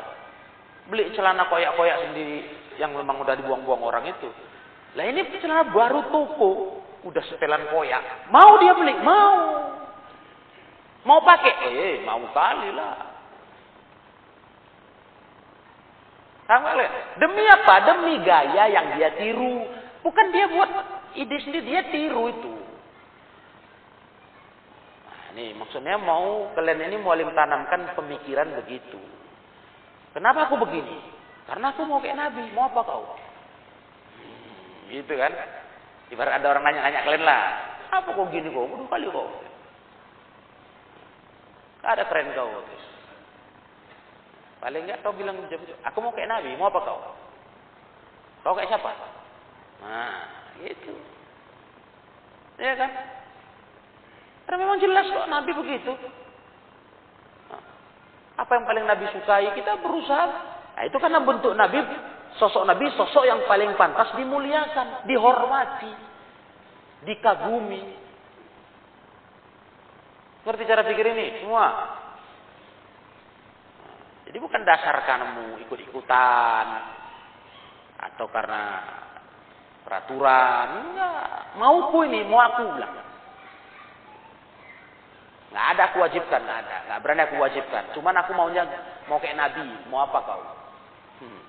Beli 0.90 1.10
celana 1.18 1.50
koyak-koyak 1.50 2.10
sendiri 2.10 2.46
yang 2.78 2.94
memang 2.94 3.18
udah 3.26 3.34
dibuang-buang 3.34 3.82
orang 3.82 4.06
itu. 4.14 4.30
Lah 4.94 5.06
ini 5.10 5.26
celana 5.42 5.74
baru 5.74 6.06
toko. 6.14 6.82
Udah 7.10 7.24
setelan 7.26 7.66
koyak. 7.74 8.30
Mau 8.30 8.62
dia 8.62 8.78
beli? 8.78 8.94
Mau. 9.02 9.38
Mau 11.08 11.20
pakai? 11.26 11.54
Eh, 11.74 11.96
mau 12.06 12.22
kali 12.30 12.70
lah. 12.76 13.10
Demi 17.22 17.46
apa? 17.46 17.76
Demi 17.86 18.14
gaya 18.26 18.66
yang 18.68 18.98
dia 18.98 19.14
tiru. 19.16 19.70
Bukan 20.02 20.26
dia 20.34 20.50
buat 20.50 20.70
ide 21.14 21.38
sendiri, 21.46 21.66
dia 21.66 21.82
tiru 21.94 22.26
itu. 22.34 22.54
Ini 25.40 25.56
maksudnya 25.56 25.96
mau 25.96 26.52
kalian 26.52 26.92
ini 26.92 27.00
mau 27.00 27.16
tanamkan 27.16 27.96
pemikiran 27.96 28.60
begitu. 28.60 29.00
Kenapa 30.12 30.52
aku 30.52 30.60
begini? 30.60 31.00
Karena 31.48 31.72
aku 31.72 31.88
mau 31.88 32.04
kayak 32.04 32.20
Nabi. 32.20 32.52
Mau 32.52 32.68
apa 32.68 32.84
kau? 32.84 33.16
Hmm, 34.20 34.92
gitu 34.92 35.16
kan? 35.16 35.32
Ibarat 36.12 36.44
ada 36.44 36.48
orang 36.52 36.68
nanya-nanya 36.68 37.08
kalian 37.08 37.24
lah. 37.24 37.44
Apa 37.88 38.12
kau 38.20 38.28
gini 38.28 38.52
kau? 38.52 38.68
Bodoh 38.68 38.92
kali 38.92 39.08
kau. 39.08 39.32
Ada 41.88 42.04
keren 42.12 42.36
kau. 42.36 42.60
Paling 44.60 44.92
enggak 44.92 45.00
kau 45.08 45.16
bilang, 45.16 45.40
aku 45.88 45.98
mau 46.04 46.12
kayak 46.12 46.36
Nabi, 46.36 46.52
mau 46.60 46.68
apa 46.68 46.84
kau? 46.84 47.00
Kau 48.44 48.60
kayak 48.60 48.76
siapa? 48.76 48.92
Nah, 49.88 50.20
gitu. 50.60 51.00
Ya 52.60 52.76
kan? 52.76 52.92
Karena 54.50 54.66
memang 54.66 54.82
jelas 54.82 55.06
kok 55.06 55.30
Nabi 55.30 55.54
begitu. 55.54 55.94
Apa 58.34 58.50
yang 58.58 58.66
paling 58.66 58.82
Nabi 58.90 59.06
sukai? 59.14 59.46
Kita 59.54 59.78
berusaha. 59.78 60.26
Nah, 60.74 60.84
itu 60.90 60.98
karena 60.98 61.22
bentuk 61.22 61.54
Nabi, 61.54 61.86
sosok 62.42 62.66
Nabi, 62.66 62.90
sosok 62.98 63.30
yang 63.30 63.46
paling 63.46 63.78
pantas 63.78 64.10
dimuliakan, 64.18 65.06
dihormati, 65.06 65.94
dikagumi. 67.06 67.94
Ngerti 70.50 70.64
cara 70.66 70.82
pikir 70.82 71.06
ini? 71.14 71.46
Semua. 71.46 71.68
Jadi 74.26 74.38
bukan 74.42 74.66
dasar 74.66 74.98
kamu 75.06 75.62
ikut-ikutan 75.70 76.66
atau 78.02 78.26
karena 78.34 78.64
peraturan. 79.86 80.90
Enggak. 80.90 81.54
Mauku 81.54 82.02
ini, 82.02 82.26
mau 82.26 82.42
aku 82.42 82.66
bilang. 82.74 83.09
Enggak 85.50 85.66
ada 85.74 85.82
aku 85.90 85.98
wajibkan, 86.06 86.42
enggak 86.46 86.60
ada. 86.66 86.78
Enggak 86.86 87.00
berani 87.02 87.22
aku 87.26 87.36
wajibkan. 87.42 87.84
Cuman 87.98 88.16
aku 88.22 88.32
maunya 88.38 88.64
mau 89.10 89.18
kayak 89.18 89.38
Nabi, 89.38 89.66
mau 89.90 90.06
apa 90.06 90.18
kau? 90.22 90.42
Hmm. 91.26 91.42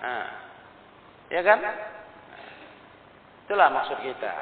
Nah. 0.00 0.28
Ya 1.30 1.40
kan? 1.46 1.58
Itulah 3.46 3.68
maksud 3.70 3.98
kita. 4.02 4.34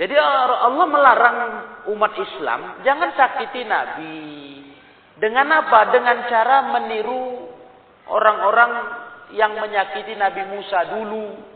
Jadi 0.00 0.16
Allah 0.16 0.86
melarang 0.88 1.38
umat 1.92 2.16
Islam 2.16 2.80
jangan 2.86 3.12
sakiti 3.12 3.68
Nabi. 3.68 4.16
Dengan 5.20 5.52
apa? 5.52 5.92
Dengan 5.92 6.24
cara 6.32 6.64
meniru 6.72 7.52
orang-orang 8.08 8.72
yang 9.36 9.52
menyakiti 9.60 10.16
Nabi 10.16 10.48
Musa 10.48 10.88
dulu. 10.88 11.49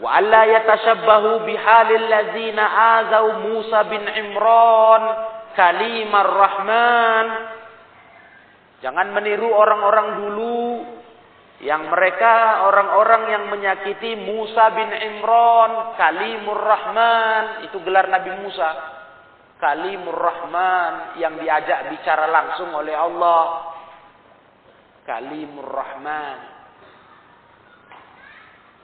Wa 0.00 0.16
alla 0.16 0.48
yatashabbahu 0.48 1.44
bihalil 1.44 2.06
ladzina 2.08 2.64
azau 3.04 3.44
Musa 3.44 3.84
bin 3.84 4.00
Imran 4.00 5.02
kalimar 5.54 6.28
Rahman. 6.28 7.26
Jangan 8.80 9.12
meniru 9.12 9.52
orang-orang 9.52 10.08
dulu 10.24 10.88
yang 11.60 11.92
mereka 11.92 12.64
orang-orang 12.64 13.22
yang 13.28 13.44
menyakiti 13.52 14.16
Musa 14.16 14.72
bin 14.72 14.88
Imran, 14.88 15.92
Kalimur 16.00 16.56
Rahman, 16.56 17.68
itu 17.68 17.76
gelar 17.84 18.08
Nabi 18.08 18.32
Musa. 18.40 18.70
Kalimur 19.60 20.16
Rahman 20.16 21.20
yang 21.20 21.36
diajak 21.36 21.92
bicara 21.92 22.32
langsung 22.32 22.72
oleh 22.72 22.96
Allah. 22.96 23.76
Kalimur 25.04 25.68
Rahman. 25.68 26.49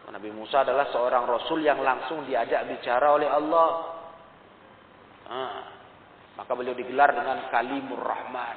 Nabi 0.06 0.30
Musa 0.30 0.62
adalah 0.62 0.86
seorang 0.94 1.26
rasul 1.26 1.66
yang 1.66 1.82
langsung 1.82 2.22
diajak 2.30 2.62
bicara 2.70 3.10
oleh 3.10 3.26
Allah. 3.26 3.70
Nah, 5.26 5.62
maka 6.38 6.52
beliau 6.54 6.78
digelar 6.78 7.10
dengan 7.10 7.50
Kalimur 7.50 7.98
Rahman. 7.98 8.56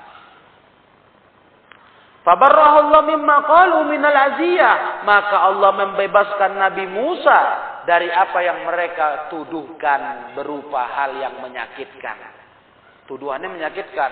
Fabarrahullah 2.21 3.01
mimma 3.09 3.37
qalu 3.49 3.77
minal 3.89 4.13
aziyah. 4.13 5.01
Maka 5.01 5.37
Allah 5.49 5.71
membebaskan 5.73 6.51
Nabi 6.61 6.85
Musa 6.85 7.39
dari 7.89 8.13
apa 8.13 8.39
yang 8.45 8.69
mereka 8.69 9.33
tuduhkan 9.33 10.35
berupa 10.37 10.85
hal 10.85 11.17
yang 11.17 11.41
menyakitkan. 11.41 12.17
Tuduhannya 13.09 13.49
menyakitkan. 13.49 14.11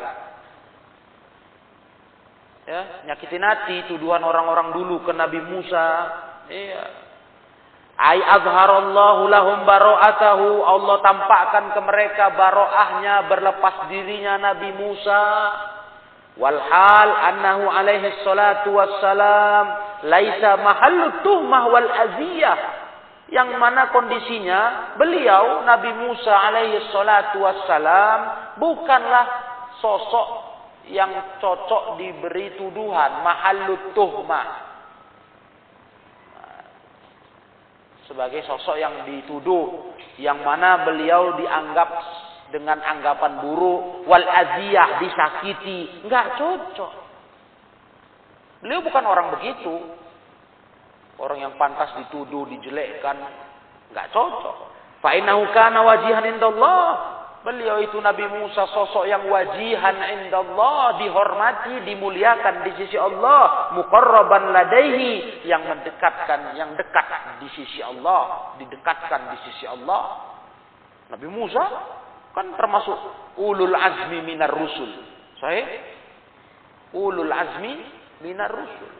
Ya, 2.67 2.81
nyakitin 3.07 3.45
hati 3.45 3.87
tuduhan 3.87 4.25
orang-orang 4.25 4.73
dulu 4.73 5.05
ke 5.05 5.13
Nabi 5.13 5.39
Musa. 5.39 5.87
Iya. 6.49 7.06
Ai 7.97 8.21
azharallahu 8.21 9.25
lahum 9.25 9.65
baro'atahu. 9.65 10.61
Allah 10.61 10.97
tampakkan 11.01 11.73
ke 11.73 11.81
mereka 11.81 12.29
baro'ahnya 12.37 13.25
berlepas 13.25 13.89
dirinya 13.89 14.37
Nabi 14.37 14.69
Musa. 14.77 15.25
Walhal 16.37 17.11
annahu 17.17 17.65
alaihi 17.65 18.21
salatu 18.21 18.77
wassalam 18.77 19.65
laisa 20.05 20.61
mahallu 20.61 21.25
tuhmah 21.25 21.63
wal 21.73 21.89
aziyah 21.89 22.59
yang 23.33 23.57
mana 23.57 23.89
kondisinya 23.89 24.93
beliau 25.01 25.65
Nabi 25.65 25.97
Musa 25.97 26.29
alaihi 26.29 26.93
salatu 26.93 27.41
wassalam 27.41 28.19
bukanlah 28.61 29.25
sosok 29.81 30.27
yang 30.93 31.41
cocok 31.41 31.97
diberi 31.97 32.53
tuduhan 32.55 33.25
mahallut 33.25 33.97
tuhmah 33.97 34.66
sebagai 38.07 38.41
sosok 38.47 38.79
yang 38.79 39.03
dituduh 39.03 39.93
yang 40.17 40.41
mana 40.41 40.87
beliau 40.87 41.37
dianggap 41.37 41.89
dengan 42.49 42.79
anggapan 42.79 43.43
buruk 43.43 44.07
wal 44.07 44.23
aziyah 44.23 45.03
disakiti 45.03 46.07
nggak 46.07 46.39
cocok 46.39 46.93
beliau 48.63 48.79
bukan 48.81 49.03
orang 49.03 49.27
begitu 49.37 49.75
Orang 51.17 51.41
yang 51.41 51.57
pantas 51.57 51.97
dituduh, 51.97 52.45
dijelekkan, 52.45 53.17
nggak 53.89 54.07
cocok. 54.13 54.55
Fa 55.01 55.17
innahu 55.17 55.49
kana 55.49 55.81
wajihan 55.81 56.25
indallah. 56.29 57.16
Beliau 57.47 57.79
itu 57.79 57.95
Nabi 58.03 58.27
Musa 58.27 58.67
sosok 58.75 59.07
yang 59.07 59.23
wajihan 59.31 59.95
indallah, 60.19 60.99
dihormati, 60.99 61.79
dimuliakan 61.87 62.67
di 62.67 62.75
sisi 62.75 62.99
Allah, 62.99 63.71
muqarraban 63.71 64.51
ladaihi, 64.51 65.47
yang 65.47 65.63
mendekatkan, 65.63 66.59
yang 66.59 66.75
dekat 66.75 67.07
di 67.39 67.47
sisi 67.55 67.79
Allah, 67.79 68.51
didekatkan 68.59 69.31
di 69.31 69.37
sisi 69.47 69.63
Allah. 69.63 70.27
Nabi 71.07 71.31
Musa 71.31 71.63
kan 72.35 72.51
termasuk 72.51 72.99
ulul 73.39 73.71
azmi 73.79 74.27
minar 74.27 74.51
rusul. 74.51 74.91
Saya 75.39 75.63
ulul 76.99 77.31
azmi 77.31 77.79
minar 78.27 78.51
rusul. 78.51 78.91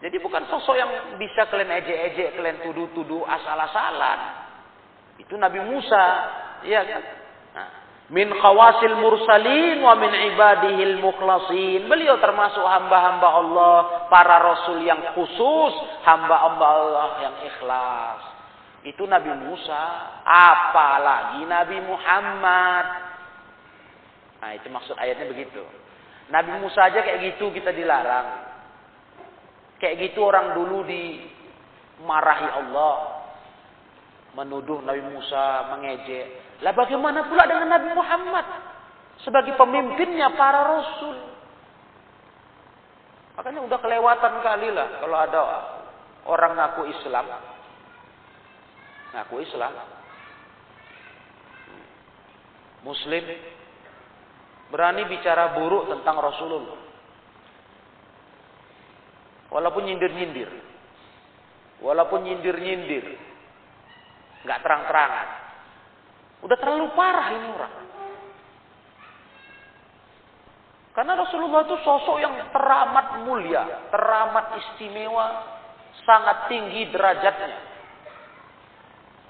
Jadi 0.00 0.16
bukan 0.24 0.48
sosok 0.48 0.72
yang 0.72 1.20
bisa 1.20 1.44
kalian 1.52 1.68
ejek-ejek, 1.84 2.32
kalian 2.32 2.64
tuduh-tuduh 2.64 3.28
asal-asalan. 3.28 4.48
Itu 5.20 5.36
Nabi 5.36 5.60
Musa, 5.60 6.06
ya 6.64 6.80
kan? 6.88 7.02
Min 8.10 8.26
khawasil 8.26 8.98
mursalin 8.98 9.78
wa 9.86 9.94
min 9.94 10.10
ibadihil 10.10 10.98
mukhlasin. 10.98 11.86
Beliau 11.86 12.18
termasuk 12.18 12.66
hamba-hamba 12.66 13.28
Allah, 13.38 13.76
para 14.10 14.42
rasul 14.42 14.82
yang 14.82 15.14
khusus, 15.14 15.74
hamba-hamba 16.02 16.66
Allah 16.66 17.08
yang 17.22 17.36
ikhlas. 17.46 18.20
Itu 18.82 19.06
Nabi 19.06 19.30
Musa, 19.46 19.82
apalagi 20.26 21.46
Nabi 21.46 21.78
Muhammad. 21.86 22.86
Nah, 24.42 24.50
itu 24.58 24.66
maksud 24.72 24.98
ayatnya 24.98 25.30
begitu. 25.30 25.62
Nabi 26.34 26.50
Musa 26.58 26.90
aja 26.90 27.06
kayak 27.06 27.20
gitu 27.34 27.54
kita 27.54 27.70
dilarang. 27.70 28.50
Kayak 29.78 30.10
gitu 30.10 30.26
orang 30.26 30.58
dulu 30.58 30.82
dimarahi 30.82 32.48
Allah. 32.58 33.19
Menuduh 34.38 34.78
Nabi 34.86 35.02
Musa, 35.10 35.74
mengejek. 35.74 36.60
Lah 36.62 36.70
bagaimana 36.70 37.26
pula 37.26 37.48
dengan 37.50 37.68
Nabi 37.72 37.90
Muhammad? 37.96 38.46
Sebagai 39.26 39.58
pemimpinnya 39.58 40.32
para 40.38 40.60
rasul. 40.64 41.16
Makanya 43.36 43.60
udah 43.64 43.78
kelewatan 43.80 44.34
kali 44.44 44.68
lah 44.68 45.00
kalau 45.00 45.16
ada 45.16 45.40
orang 46.28 46.52
ngaku 46.56 46.92
Islam. 46.92 47.26
Ngaku 49.16 49.34
Islam. 49.44 49.72
Muslim. 52.84 53.24
Berani 54.70 55.02
bicara 55.10 55.58
buruk 55.58 55.90
tentang 55.90 56.22
Rasulullah. 56.22 56.78
Walaupun 59.50 59.82
nyindir-nyindir. 59.82 60.46
Walaupun 61.82 62.22
nyindir-nyindir. 62.22 63.29
Nggak 64.44 64.60
terang-terangan. 64.64 65.28
Udah 66.40 66.56
terlalu 66.56 66.86
parah 66.96 67.28
ini 67.36 67.48
orang. 67.52 67.74
Karena 70.90 71.12
Rasulullah 71.16 71.62
itu 71.64 71.76
sosok 71.86 72.16
yang 72.18 72.34
teramat 72.50 73.24
mulia, 73.24 73.88
teramat 73.94 74.58
istimewa, 74.58 75.26
sangat 76.02 76.50
tinggi 76.50 76.90
derajatnya. 76.90 77.58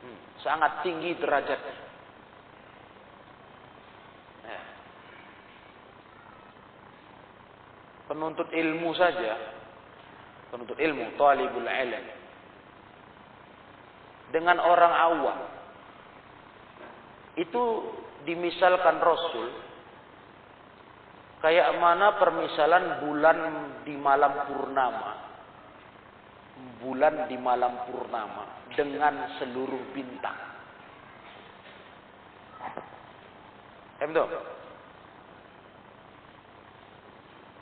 Hmm, 0.01 0.19
sangat 0.41 0.73
tinggi 0.83 1.13
derajatnya. 1.21 1.77
Ya. 4.49 4.61
Penuntut 8.09 8.49
ilmu 8.51 8.91
saja 8.97 9.61
penuntut 10.51 10.79
ilmu, 10.83 11.15
talibul 11.15 11.65
ilm. 11.65 12.05
Dengan 14.31 14.63
orang 14.63 14.95
awam. 14.95 15.39
Itu 17.35 17.63
dimisalkan 18.23 19.03
Rasul 19.03 19.49
kayak 21.41 21.77
mana 21.81 22.21
permisalan 22.21 23.01
bulan 23.05 23.39
di 23.83 23.95
malam 23.97 24.33
purnama. 24.47 25.13
Bulan 26.85 27.27
di 27.29 27.37
malam 27.41 27.89
purnama 27.89 28.69
dengan 28.77 29.37
seluruh 29.41 29.81
bintang. 29.97 30.37
Emdo. 34.01 34.25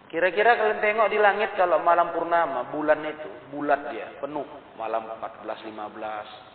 Kira-kira 0.08 0.56
kalian 0.56 0.80
tengok 0.80 1.08
di 1.12 1.18
langit 1.20 1.52
kalau 1.52 1.84
malam 1.84 2.16
purnama, 2.16 2.64
bulan 2.72 3.04
itu, 3.04 3.28
bulat 3.52 3.92
dia, 3.92 4.08
penuh, 4.24 4.46
malam 4.80 5.04
14, 5.20 5.68
15. 5.68 6.47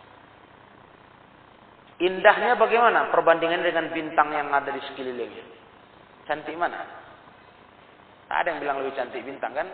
Indahnya 2.02 2.58
bagaimana 2.58 3.14
perbandingan 3.14 3.62
dengan 3.62 3.94
bintang 3.94 4.34
yang 4.34 4.50
ada 4.50 4.74
di 4.74 4.82
sekelilingnya? 4.82 5.46
Cantik 6.26 6.58
mana? 6.58 6.82
Tak 8.26 8.36
ada 8.42 8.48
yang 8.50 8.60
bilang 8.66 8.82
lebih 8.82 8.98
cantik 8.98 9.22
bintang 9.22 9.54
kan? 9.54 9.68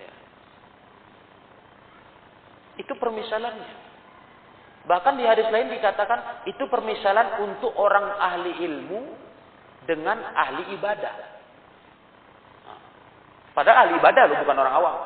Ya. 0.00 0.12
Itu 2.80 2.96
permisalannya. 2.96 3.72
Bahkan 4.88 5.14
di 5.20 5.24
hadis 5.28 5.52
lain 5.52 5.68
dikatakan 5.68 6.48
itu 6.48 6.64
permisalan 6.72 7.44
untuk 7.44 7.76
orang 7.76 8.16
ahli 8.16 8.64
ilmu 8.64 9.00
dengan 9.84 10.24
ahli 10.32 10.72
ibadah. 10.72 11.36
Padahal 13.52 13.92
ahli 13.92 13.92
ibadah 14.00 14.22
loh 14.24 14.36
bukan 14.40 14.56
orang 14.56 14.74
awam. 14.80 14.96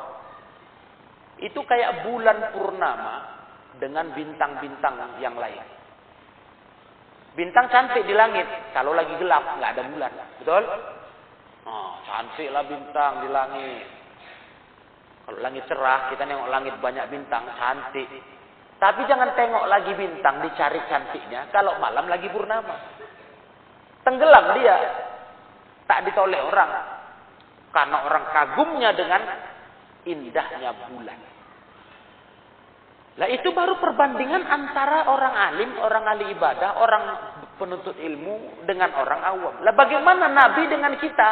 Itu 1.43 1.59
kayak 1.67 2.07
bulan 2.07 2.55
purnama 2.55 3.32
dengan 3.77 4.11
bintang-bintang 4.13 5.17
yang 5.21 5.37
lain. 5.37 5.65
Bintang 7.33 7.65
cantik 7.73 8.05
di 8.05 8.13
langit, 8.13 8.45
kalau 8.77 8.93
lagi 8.93 9.17
gelap 9.17 9.57
nggak 9.57 9.71
ada 9.73 9.83
bulan, 9.89 10.11
betul? 10.37 10.63
Oh, 11.65 11.97
cantiklah 12.05 12.63
bintang 12.69 13.25
di 13.25 13.29
langit. 13.33 13.85
Kalau 15.23 15.39
langit 15.39 15.63
cerah, 15.65 16.11
kita 16.11 16.27
nengok 16.27 16.51
langit 16.51 16.75
banyak 16.83 17.05
bintang, 17.09 17.47
cantik. 17.57 18.05
Tapi 18.77 19.07
jangan 19.07 19.31
tengok 19.33 19.65
lagi 19.71 19.95
bintang, 19.95 20.43
dicari 20.43 20.83
cantiknya. 20.91 21.47
Kalau 21.55 21.79
malam 21.79 22.11
lagi 22.11 22.27
purnama. 22.27 22.75
Tenggelam 24.03 24.59
dia. 24.59 24.77
Tak 25.87 26.03
ditoleh 26.03 26.43
orang. 26.43 26.71
Karena 27.71 27.97
orang 28.03 28.25
kagumnya 28.35 28.91
dengan 28.91 29.23
indahnya 30.03 30.75
bulan. 30.91 31.32
Lah 33.13 33.29
itu 33.29 33.53
baru 33.53 33.77
perbandingan 33.77 34.41
antara 34.49 35.05
orang 35.05 35.35
alim, 35.37 35.71
orang 35.77 36.03
ahli 36.09 36.33
ibadah, 36.33 36.81
orang 36.81 37.03
penuntut 37.61 37.93
ilmu 37.93 38.65
dengan 38.65 38.89
orang 38.97 39.21
awam. 39.21 39.53
Lah 39.61 39.73
bagaimana 39.77 40.33
Nabi 40.33 40.65
dengan 40.65 40.97
kita? 40.97 41.29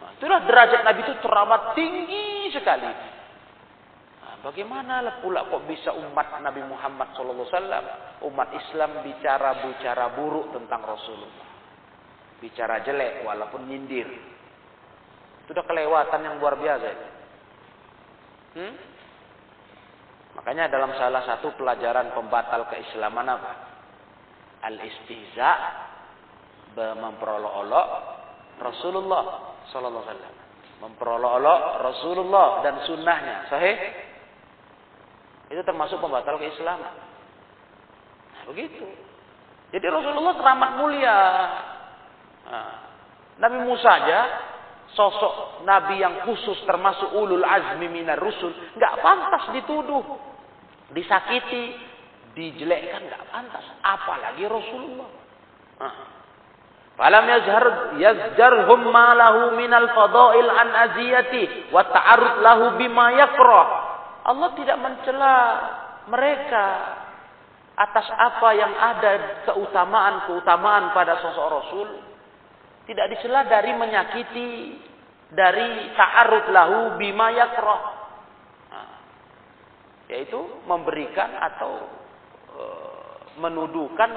Nah, 0.00 0.10
itulah 0.16 0.40
derajat 0.48 0.80
Nabi 0.80 1.00
itu 1.04 1.14
teramat 1.20 1.62
tinggi 1.76 2.48
sekali. 2.56 3.12
Bagaimana 4.44 5.00
pula 5.24 5.48
kok 5.48 5.64
bisa 5.64 5.96
umat 5.96 6.36
Nabi 6.44 6.60
Muhammad 6.68 7.16
SAW, 7.16 7.48
umat 8.28 8.48
Islam 8.52 9.00
bicara-bicara 9.00 10.12
buruk 10.20 10.52
tentang 10.52 10.84
Rasulullah. 10.84 11.48
Bicara 12.44 12.84
jelek 12.84 13.24
walaupun 13.24 13.64
nyindir. 13.64 14.04
Itu 15.44 15.56
udah 15.56 15.64
kelewatan 15.64 16.20
yang 16.28 16.36
luar 16.36 16.60
biasa. 16.60 16.88
Hmm? 18.52 18.72
Makanya 20.34 20.66
dalam 20.68 20.92
salah 20.98 21.22
satu 21.24 21.54
pelajaran 21.54 22.10
pembatal 22.12 22.66
keislaman 22.68 23.26
apa? 23.26 23.52
Al-istihza 24.64 25.50
memperolok-olok 26.74 27.86
Rasulullah 28.58 29.24
sallallahu 29.70 30.04
alaihi 30.04 30.10
wasallam. 30.10 30.34
Memperolok-olok 30.84 31.60
Rasulullah 31.80 32.48
dan 32.66 32.74
sunnahnya. 32.84 33.46
Sahih? 33.48 33.76
Itu 35.48 35.62
termasuk 35.62 36.02
pembatal 36.02 36.40
keislaman. 36.40 36.94
Nah, 38.34 38.42
begitu. 38.50 38.84
Jadi 39.70 39.86
Rasulullah 39.86 40.34
teramat 40.34 40.70
mulia. 40.78 41.18
Nah, 42.44 42.72
Nabi 43.38 43.58
Musa 43.66 43.90
aja 43.90 44.20
sosok 44.94 45.66
nabi 45.66 46.00
yang 46.00 46.22
khusus 46.26 46.58
termasuk 46.64 47.10
ulul 47.14 47.42
azmi 47.42 47.90
minar 47.90 48.18
rusul 48.18 48.54
nggak 48.78 48.94
pantas 49.02 49.44
dituduh 49.54 50.02
disakiti 50.94 51.74
dijelekkan 52.34 53.06
nggak 53.06 53.24
pantas 53.30 53.64
apalagi 53.82 54.44
Rasulullah. 54.46 55.10
Falam 56.94 57.26
yazhar 57.26 57.66
yazjarhum 57.98 58.86
ma 58.94 59.18
lahu 59.18 59.58
minal 59.58 59.90
fadail 59.90 60.46
an 60.46 60.68
aziyati 60.90 61.74
wa 61.74 61.82
ta'arud 61.82 62.38
lahu 62.38 62.64
bima 62.78 63.10
yakrah 63.18 63.66
Allah 64.24 64.54
tidak 64.54 64.78
mencela 64.78 65.34
mereka 66.06 66.66
atas 67.74 68.06
apa 68.14 68.48
yang 68.54 68.70
ada 68.70 69.12
keutamaan-keutamaan 69.50 70.94
pada 70.94 71.18
sosok 71.18 71.46
Rasul. 71.50 71.88
Tidak 72.84 73.06
dicela 73.08 73.48
dari 73.48 73.72
menyakiti, 73.72 74.50
dari 75.32 75.90
ta'arud 75.96 76.46
lahu 76.52 76.78
bima 77.00 77.32
yakrah. 77.32 77.82
Nah, 78.70 78.92
yaitu 80.12 80.40
memberikan 80.68 81.32
atau 81.40 81.72
e, 82.52 82.62
menuduhkan 83.40 84.10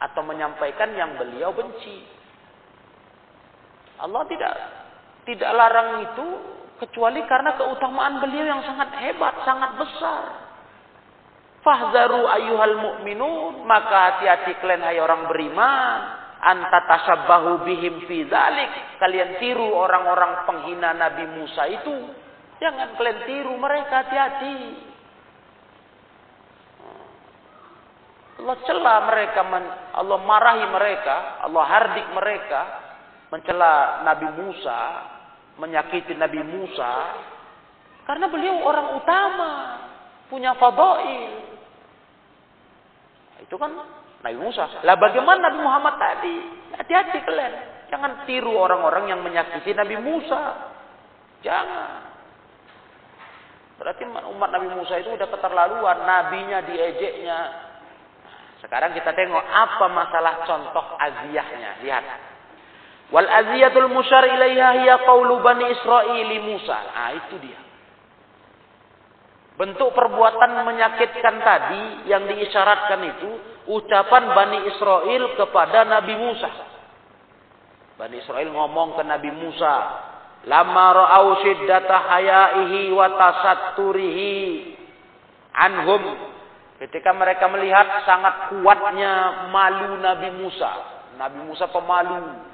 atau 0.00 0.22
menyampaikan 0.26 0.90
yang 0.92 1.14
beliau 1.16 1.54
benci. 1.54 2.02
Allah 4.00 4.26
tidak 4.26 4.54
tidak 5.28 5.50
larang 5.54 6.02
itu 6.10 6.26
kecuali 6.80 7.20
karena 7.28 7.54
keutamaan 7.54 8.18
beliau 8.24 8.42
yang 8.42 8.62
sangat 8.64 8.90
hebat, 9.04 9.34
sangat 9.44 9.76
besar. 9.76 10.22
Fahzaru 11.60 12.24
ayyuhal 12.24 12.76
mu'minun, 12.80 13.68
maka 13.68 14.16
hati-hati 14.16 14.56
kalian 14.64 14.80
hai 14.80 14.96
orang 14.96 15.28
beriman, 15.28 16.19
anta 16.40 16.80
tasabbahu 16.88 17.64
bihim 17.68 18.04
fi 18.08 18.24
dzalik. 18.24 19.00
Kalian 19.00 19.40
tiru 19.40 19.70
orang-orang 19.76 20.48
penghina 20.48 20.96
Nabi 20.96 21.24
Musa 21.36 21.68
itu. 21.68 21.96
Jangan 22.60 22.96
kalian 22.96 23.20
tiru 23.24 23.54
mereka, 23.56 24.04
hati-hati. 24.04 24.58
Allah 28.40 28.56
celah 28.64 28.98
mereka, 29.04 29.40
Allah 30.00 30.18
marahi 30.24 30.64
mereka, 30.72 31.44
Allah 31.44 31.64
hardik 31.68 32.08
mereka, 32.16 32.60
mencela 33.28 34.00
Nabi 34.00 34.28
Musa, 34.32 34.80
menyakiti 35.60 36.16
Nabi 36.16 36.40
Musa, 36.40 36.92
karena 38.08 38.26
beliau 38.32 38.64
orang 38.64 38.96
utama, 38.96 39.52
punya 40.32 40.56
fadail. 40.56 41.52
Itu 43.44 43.60
kan 43.60 43.76
Nabi 44.20 44.36
Musa. 44.36 44.64
Lah 44.84 44.96
bagaimana 45.00 45.48
Nabi 45.48 45.60
Muhammad 45.64 45.94
tadi? 45.96 46.36
Hati-hati 46.76 47.18
kalian. 47.24 47.54
Jangan 47.88 48.28
tiru 48.28 48.54
orang-orang 48.54 49.10
yang 49.10 49.20
menyakiti 49.24 49.72
Nabi 49.72 49.96
Musa. 49.98 50.40
Jangan. 51.40 52.12
Berarti 53.80 54.04
umat 54.04 54.50
Nabi 54.52 54.68
Musa 54.76 55.00
itu 55.00 55.16
udah 55.16 55.28
keterlaluan. 55.28 56.04
Nabinya 56.04 56.60
diejeknya. 56.68 57.38
Sekarang 58.60 58.92
kita 58.92 59.16
tengok 59.16 59.40
apa 59.40 59.86
masalah 59.88 60.44
contoh 60.44 60.84
aziyahnya. 61.00 61.80
Lihat. 61.80 62.04
Wal 63.10 63.26
aziyatul 63.26 63.88
musyar 63.88 64.22
ilaiha 64.28 64.84
hiya 64.84 64.96
qawlu 65.02 65.40
bani 65.40 65.64
Israili 65.72 66.44
Musa. 66.44 66.76
Ah 66.92 67.16
itu 67.16 67.40
dia. 67.40 67.69
Bentuk 69.60 69.92
perbuatan 69.92 70.64
menyakitkan 70.64 71.36
tadi 71.44 72.08
yang 72.08 72.24
diisyaratkan 72.24 72.96
itu 73.12 73.30
ucapan 73.68 74.32
Bani 74.32 74.64
Israel 74.72 75.36
kepada 75.36 75.84
Nabi 75.84 76.16
Musa. 76.16 76.48
Bani 78.00 78.24
Israel 78.24 78.48
ngomong 78.56 78.96
ke 78.96 79.04
Nabi 79.04 79.28
Musa, 79.28 79.74
"Lama 80.48 80.96
ra'au 80.96 81.44
syiddata 81.44 81.92
hayaihi 81.92 82.88
wa 82.88 83.04
tasatturihi 83.12 84.32
anhum." 85.52 86.08
Ketika 86.80 87.12
mereka 87.12 87.44
melihat 87.52 88.08
sangat 88.08 88.56
kuatnya 88.56 89.44
malu 89.52 90.00
Nabi 90.00 90.40
Musa. 90.40 90.72
Nabi 91.20 91.36
Musa 91.44 91.68
pemalu. 91.68 92.48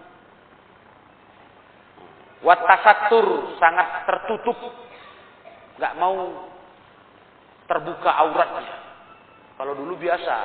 Watasattur 2.43 3.55
sangat 3.63 4.11
tertutup. 4.11 4.59
Gak 5.79 5.95
mau 6.03 6.51
terbuka 7.67 8.11
auratnya. 8.11 8.77
Kalau 9.57 9.73
dulu 9.75 9.99
biasa 9.99 10.37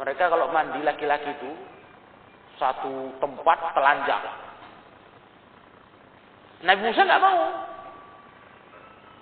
mereka 0.00 0.32
kalau 0.32 0.48
mandi 0.48 0.80
laki-laki 0.80 1.36
itu 1.36 1.52
satu 2.56 3.12
tempat 3.20 3.58
telanjang. 3.76 4.24
Nabi 6.62 6.80
Musa 6.86 7.02
nggak 7.02 7.22
mau. 7.22 7.42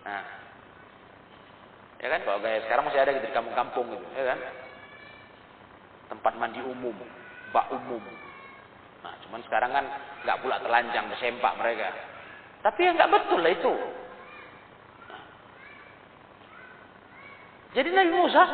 Nah, 0.05 0.23
ya 2.01 2.07
kan 2.13 2.21
kalau 2.25 2.39
gaya 2.45 2.61
sekarang 2.69 2.85
masih 2.89 3.01
ada 3.01 3.17
gitu 3.17 3.27
di 3.29 3.37
kampung-kampung 3.37 3.87
gitu, 3.97 4.07
ya 4.13 4.25
kan? 4.37 4.39
Tempat 6.13 6.33
mandi 6.37 6.61
umum, 6.61 6.93
bak 7.51 7.67
umum. 7.73 8.03
Nah, 9.01 9.15
cuman 9.25 9.41
sekarang 9.49 9.73
kan 9.73 9.85
nggak 10.29 10.39
pula 10.45 10.61
telanjang, 10.61 11.09
bersempak 11.09 11.57
mereka. 11.57 11.89
Tapi 12.61 12.81
ya 12.85 12.91
nggak 12.93 13.13
betul 13.13 13.41
lah 13.41 13.53
itu. 13.57 13.73
Nah. 15.09 15.25
Jadi 17.71 17.89
Nabi 17.95 18.13
Musa 18.15 18.45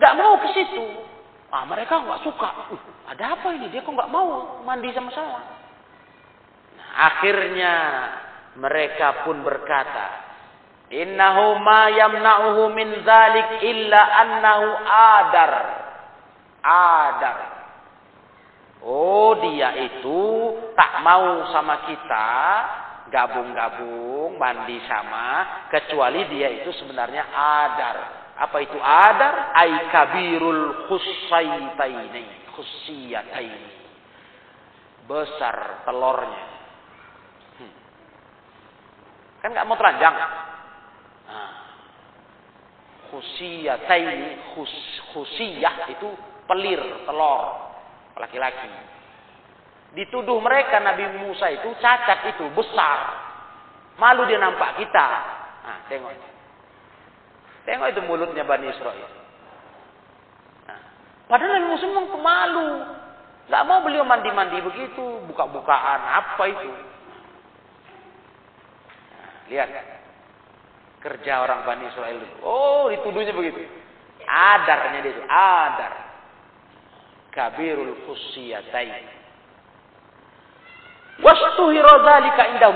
nggak 0.00 0.16
mau 0.16 0.34
ke 0.40 0.48
situ. 0.56 0.84
Ah 1.52 1.68
mereka 1.68 2.00
nggak 2.02 2.24
suka. 2.24 2.48
Uh, 2.72 2.80
ada 3.08 3.38
apa 3.38 3.52
ini? 3.54 3.68
Dia 3.70 3.84
kok 3.84 3.92
nggak 3.92 4.10
mau 4.10 4.60
mandi 4.64 4.90
sama 4.96 5.12
saya? 5.12 5.38
Nah, 6.74 6.90
akhirnya 7.14 7.74
mereka 8.58 9.22
pun 9.22 9.44
berkata, 9.44 10.24
Innahu 10.90 11.58
ma 11.62 11.90
yamna'uhu 11.90 12.70
min 12.74 12.88
zalik 13.06 13.60
illa 13.62 14.00
annahu 14.24 14.68
adar. 14.88 15.52
Adar. 16.64 17.38
Oh 18.84 19.32
dia 19.40 19.80
itu 19.80 20.20
tak 20.76 21.00
mau 21.00 21.48
sama 21.52 21.88
kita 21.88 22.30
gabung-gabung 23.08 24.36
mandi 24.40 24.80
sama 24.88 25.66
kecuali 25.68 26.24
dia 26.32 26.48
itu 26.62 26.70
sebenarnya 26.76 27.24
adar. 27.34 27.96
Apa 28.34 28.56
itu 28.64 28.78
adar? 28.80 29.54
Ai 29.54 29.88
kabirul 29.92 30.88
khusaitaini, 30.90 32.50
khusiyataini. 32.54 33.72
Besar 35.04 35.84
telurnya. 35.84 36.44
Hmm. 37.60 37.74
Kan 39.44 39.50
nggak 39.52 39.66
mau 39.68 39.76
telanjang. 39.76 40.16
Nah. 41.28 41.52
Khusiyataini, 43.12 44.56
khus, 44.56 44.74
khusiyah 45.12 45.92
itu 45.92 46.08
pelir, 46.48 46.82
telur 47.06 47.42
laki-laki. 48.18 48.93
Dituduh 49.94 50.42
mereka 50.42 50.82
Nabi 50.82 51.06
Musa 51.22 51.54
itu 51.54 51.70
cacat 51.78 52.34
itu 52.34 52.50
besar. 52.50 52.98
Malu 53.94 54.26
dia 54.26 54.42
nampak 54.42 54.82
kita. 54.82 55.08
Nah, 55.62 55.78
tengok. 55.86 56.10
Tengok 57.62 57.88
itu 57.94 58.00
mulutnya 58.02 58.42
Bani 58.42 58.66
Israel. 58.74 59.06
Nah, 60.66 60.80
padahal 61.30 61.62
Nabi 61.62 61.66
Musa 61.70 61.84
memang 61.86 62.10
pemalu. 62.10 62.68
Gak 63.46 63.64
mau 63.70 63.86
beliau 63.86 64.02
mandi-mandi 64.02 64.58
begitu. 64.66 65.22
Buka-bukaan. 65.30 66.00
Apa 66.02 66.42
itu? 66.50 66.70
Nah, 69.14 69.30
lihat. 69.46 69.68
Kerja 71.06 71.44
orang 71.44 71.62
Bani 71.68 71.84
Israel 71.86 72.18
itu. 72.18 72.36
Oh 72.42 72.88
dituduhnya 72.90 73.30
begitu. 73.30 73.62
Adarnya 74.26 75.04
dia 75.06 75.12
itu. 75.12 75.22
Adar. 75.28 75.92
Kabirul 77.30 78.08
khusiyatain. 78.08 79.23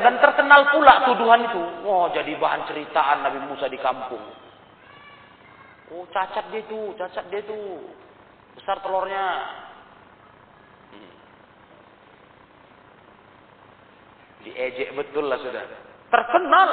Dan 0.09 0.15
terkenal 0.23 0.71
pula 0.71 1.05
tuduhan 1.11 1.43
itu. 1.51 1.63
Oh, 1.85 2.07
jadi 2.15 2.33
bahan 2.39 2.65
ceritaan 2.71 3.27
Nabi 3.27 3.45
Musa 3.45 3.67
di 3.67 3.77
kampung. 3.77 4.23
Oh 5.89 6.05
cacat 6.13 6.53
dia 6.53 6.65
tuh, 6.69 6.93
cacat 6.97 7.29
dia 7.33 7.45
tuh. 7.45 7.81
Besar 8.57 8.81
telurnya. 8.85 9.27
Hmm. 10.93 11.13
Diejek 14.49 14.97
betul 14.97 15.29
lah 15.29 15.41
sudah. 15.41 15.65
Terkenal. 16.09 16.69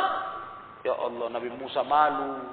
Ya 0.85 0.93
Allah, 0.95 1.27
Nabi 1.33 1.49
Musa 1.59 1.81
malu. 1.81 2.43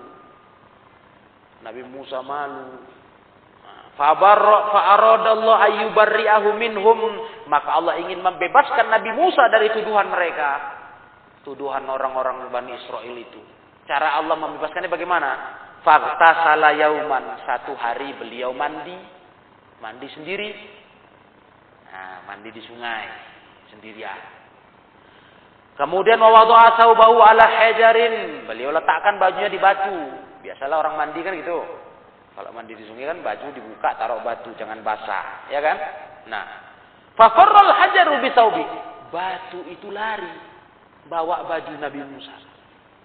Nabi 1.63 1.83
Musa 1.87 2.19
malu. 2.25 2.81
Fa'aradallah 3.97 5.59
ayyubarri'ahu 5.69 6.49
minhum. 6.57 7.01
Maka 7.49 7.71
Allah 7.77 8.01
ingin 8.01 8.25
membebaskan 8.25 8.89
Nabi 8.89 9.11
Musa 9.13 9.45
dari 9.53 9.69
tuduhan 9.77 10.09
mereka. 10.09 10.81
Tuduhan 11.45 11.85
orang-orang 11.85 12.49
Bani 12.49 12.73
Israel 12.79 13.17
itu. 13.19 13.41
Cara 13.85 14.17
Allah 14.17 14.39
membebaskannya 14.39 14.89
bagaimana? 14.89 15.31
Fakta 15.83 16.31
salah 16.47 16.73
yauman. 16.73 17.43
Satu 17.45 17.75
hari 17.77 18.15
beliau 18.17 18.55
mandi. 18.55 18.95
Mandi 19.83 20.09
sendiri. 20.15 20.51
Nah, 21.91 22.25
mandi 22.25 22.49
di 22.55 22.63
sungai. 22.65 23.05
Sendirian. 23.75 24.17
Kemudian 25.77 26.21
wawadhu'a 26.21 26.79
saubahu 26.79 27.21
ala 27.21 27.45
hajarin. 27.45 28.47
Beliau 28.47 28.71
letakkan 28.73 29.19
bajunya 29.19 29.51
di 29.51 29.59
batu. 29.59 29.99
Biasalah 30.41 30.77
orang 30.81 30.95
mandi 30.97 31.21
kan 31.21 31.35
gitu. 31.37 31.61
Kalau 32.33 32.51
mandi 32.57 32.73
di 32.73 32.85
sungai 32.89 33.13
kan 33.13 33.21
baju 33.21 33.47
dibuka 33.53 33.93
taruh 34.01 34.25
batu 34.25 34.57
jangan 34.57 34.81
basah, 34.81 35.53
ya 35.53 35.61
kan? 35.61 35.77
Nah, 36.33 36.45
fafarral 37.13 37.77
hajaru 37.77 38.25
bisaubi. 38.25 38.65
Batu 39.13 39.61
itu 39.69 39.93
lari 39.93 40.33
bawa 41.13 41.45
baju 41.45 41.73
Nabi 41.77 42.01
Musa. 42.09 42.33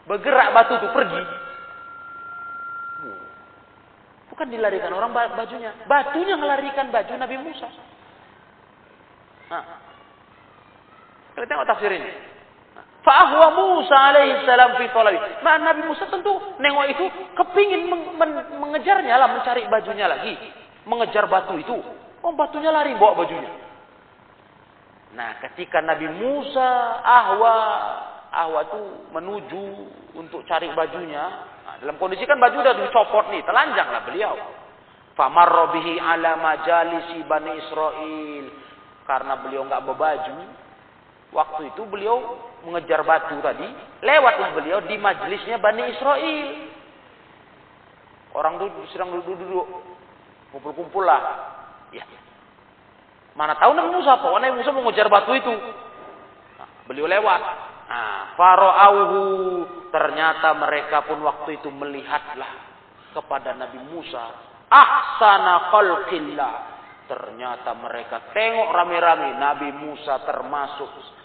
Bergerak 0.07 0.55
batu 0.55 0.79
itu 0.79 0.87
pergi 0.95 1.21
Bukan 4.31 4.53
dilarikan 4.53 4.93
orang 4.93 5.11
bajunya. 5.11 5.73
Batunya 5.89 6.37
melarikan 6.37 6.93
baju 6.93 7.13
Nabi 7.17 7.35
Musa. 7.41 7.67
Nah. 9.49 9.65
Kita 11.33 11.45
tengok 11.49 11.65
tafsir 11.65 11.89
ini. 11.89 12.26
Fa'ahwa 13.07 13.55
Musa 13.55 13.95
alaihissalam 13.95 14.75
fi 14.75 14.91
talabi. 14.91 15.15
Nah, 15.39 15.55
Nabi 15.63 15.87
Musa 15.87 16.11
tentu 16.11 16.35
nengok 16.59 16.85
itu 16.91 17.05
kepingin 17.39 17.87
meng 17.87 18.19
men 18.19 18.31
mengejarnya 18.59 19.15
lah, 19.15 19.31
mencari 19.31 19.63
bajunya 19.71 20.11
lagi. 20.11 20.35
Mengejar 20.83 21.31
batu 21.31 21.55
itu. 21.55 21.79
Oh, 22.19 22.35
batunya 22.35 22.67
lari 22.67 22.99
bawa 22.99 23.23
bajunya. 23.23 23.47
Nah, 25.15 25.39
ketika 25.39 25.79
Nabi 25.79 26.11
Musa 26.19 26.99
ahwa 26.99 27.55
ahwa 28.27 28.59
itu 28.67 28.81
menuju 29.15 29.63
untuk 30.19 30.43
cari 30.43 30.67
bajunya. 30.75 31.47
Nah, 31.63 31.75
dalam 31.79 31.95
kondisi 31.95 32.27
kan 32.27 32.35
baju 32.35 32.59
udah 32.59 32.75
dicopot 32.75 33.31
nih, 33.31 33.39
telanjang 33.47 33.87
lah 33.87 34.03
beliau. 34.03 34.35
Famarra 35.15 35.71
bihi 35.71 35.95
ala 35.95 36.35
majalisi 36.35 37.23
Bani 37.23 37.55
Israel. 37.55 38.45
Karena 39.07 39.39
beliau 39.39 39.63
nggak 39.63 39.87
berbaju, 39.87 40.35
waktu 41.31 41.71
itu 41.71 41.87
beliau 41.87 42.35
mengejar 42.67 43.07
batu 43.07 43.39
tadi, 43.39 43.63
lewatlah 44.03 44.51
beliau 44.59 44.83
di 44.83 44.99
majelisnya 44.99 45.55
Bani 45.55 45.87
Israel. 45.87 46.47
Orang 48.35 48.59
duduk, 48.59 48.83
sedang 48.91 49.15
duduk-duduk, 49.15 49.65
kumpul-kumpul 50.51 51.07
lah. 51.07 51.23
Ya. 51.95 52.03
Mana 53.39 53.55
tahu 53.55 53.71
Nabi 53.71 53.95
Musa 53.95 54.19
apa? 54.19 54.27
Nabi 54.35 54.59
Musa 54.59 54.75
mengejar 54.75 55.07
batu 55.07 55.31
itu. 55.31 55.55
Nah, 56.59 56.69
beliau 56.85 57.07
lewat. 57.07 57.41
Nah. 57.87 58.35
Ternyata 59.87 60.51
mereka 60.59 61.07
pun 61.07 61.23
waktu 61.23 61.63
itu 61.63 61.71
melihatlah 61.71 62.51
kepada 63.15 63.55
Nabi 63.55 63.79
Musa. 63.87 64.25
Ahsana 64.67 65.71
khalqillah. 65.71 66.53
Ternyata 67.07 67.71
mereka 67.79 68.35
tengok 68.35 68.67
rame-rame. 68.75 69.39
Nabi 69.39 69.69
Musa 69.71 70.19
termasuk 70.27 71.16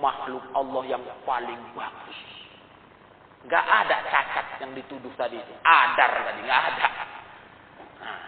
makhluk 0.00 0.42
Allah 0.56 0.82
yang 0.88 1.04
paling 1.22 1.60
bagus. 1.76 2.20
Gak 3.48 3.64
ada 3.64 3.96
cacat 4.04 4.46
yang 4.60 4.72
dituduh 4.76 5.12
tadi 5.16 5.40
itu. 5.40 5.54
Adar 5.64 6.12
tadi, 6.28 6.40
gak 6.44 6.62
ada. 6.74 6.88
Nah, 8.00 8.20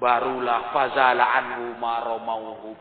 barulah 0.00 0.72
fazala 0.72 1.24
anhu 1.40 1.76
maromauhu. 1.80 2.76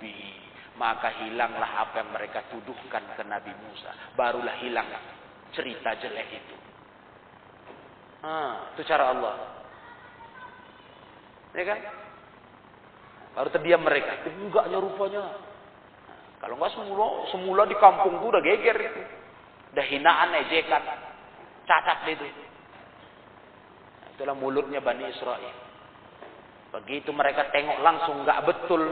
Maka 0.73 1.21
hilanglah 1.21 1.85
apa 1.85 2.01
yang 2.01 2.09
mereka 2.11 2.49
tuduhkan 2.49 3.05
ke 3.13 3.23
Nabi 3.23 3.53
Musa. 3.61 3.93
Barulah 4.17 4.57
hilang 4.57 4.89
cerita 5.53 5.93
jelek 6.01 6.29
itu. 6.33 6.55
Nah, 8.25 8.73
itu 8.73 8.81
cara 8.87 9.13
Allah. 9.13 9.35
Ya 11.53 11.63
kan? 11.69 11.79
Baru 13.37 13.49
terdiam 13.53 13.85
mereka. 13.85 14.25
Enggaknya 14.25 14.77
rupanya. 14.81 15.52
Kalau 16.43 16.59
nggak 16.59 16.75
semula, 16.75 17.07
semula 17.31 17.63
di 17.63 17.75
kampung 17.79 18.19
udah 18.19 18.43
geger 18.43 18.75
itu. 18.75 19.01
Udah 19.71 19.85
hinaan, 19.87 20.35
ejekan. 20.43 20.83
Cacat 21.63 22.03
itu. 22.11 22.27
Itulah 24.11 24.35
mulutnya 24.35 24.83
Bani 24.83 25.07
Israel. 25.07 25.55
Begitu 26.75 27.15
mereka 27.15 27.47
tengok 27.47 27.79
langsung 27.79 28.27
nggak 28.27 28.43
betul 28.43 28.83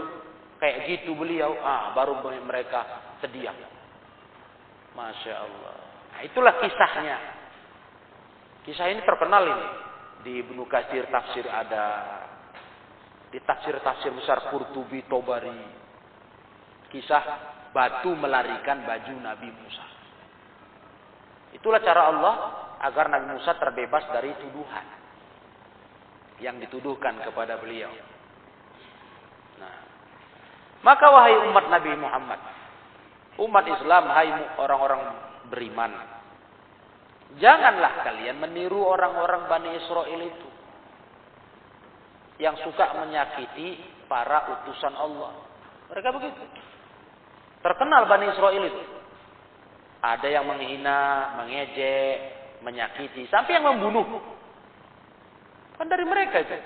kayak 0.63 0.87
gitu 0.87 1.11
beliau, 1.11 1.51
ah 1.59 1.91
baru 1.91 2.23
mereka 2.23 2.87
terdiam. 3.19 3.57
Masya 4.95 5.33
Allah. 5.35 5.75
Nah, 6.15 6.21
itulah 6.23 6.55
kisahnya. 6.55 7.17
Kisah 8.63 8.87
ini 8.95 9.03
terkenal 9.03 9.43
ini 9.43 9.67
di 10.23 10.31
Ibnu 10.39 10.63
Katsir 10.71 11.09
tafsir 11.11 11.49
ada 11.51 11.85
di 13.27 13.43
tafsir-tafsir 13.43 14.13
besar 14.15 14.53
Qurtubi 14.53 15.03
Tobari 15.09 15.81
Kisah 16.91 17.23
batu 17.71 18.11
melarikan 18.19 18.83
baju 18.83 19.13
Nabi 19.23 19.47
Musa. 19.47 19.85
Itulah 21.55 21.79
cara 21.79 22.11
Allah 22.11 22.35
agar 22.83 23.07
Nabi 23.07 23.39
Musa 23.39 23.55
terbebas 23.55 24.03
dari 24.11 24.35
tuduhan 24.43 24.87
yang 26.43 26.59
dituduhkan 26.59 27.21
kepada 27.23 27.55
beliau. 27.61 27.91
Nah, 29.61 29.75
maka 30.83 31.05
wahai 31.07 31.37
umat 31.47 31.65
Nabi 31.69 31.91
Muhammad, 31.95 32.39
umat 33.39 33.65
Islam, 33.69 34.03
hai 34.11 34.29
orang-orang 34.57 35.01
beriman, 35.53 35.91
janganlah 37.37 38.03
kalian 38.03 38.41
meniru 38.41 38.83
orang-orang 38.83 39.47
Bani 39.47 39.69
Israel 39.77 40.21
itu 40.27 40.49
yang 42.41 42.57
suka 42.65 42.97
menyakiti 42.97 43.77
para 44.09 44.59
utusan 44.59 44.97
Allah. 44.97 45.45
Mereka 45.93 46.09
begitu. 46.17 46.41
Terkenal 47.61 48.09
Bani 48.09 48.25
Israel 48.29 48.63
itu. 48.65 48.83
Ada 50.01 50.27
yang 50.27 50.49
menghina, 50.49 51.33
mengejek, 51.37 52.17
menyakiti, 52.65 53.29
sampai 53.29 53.61
yang 53.61 53.69
membunuh. 53.69 54.21
Kan 55.77 55.85
dari 55.85 56.05
mereka 56.05 56.41
itu. 56.41 56.57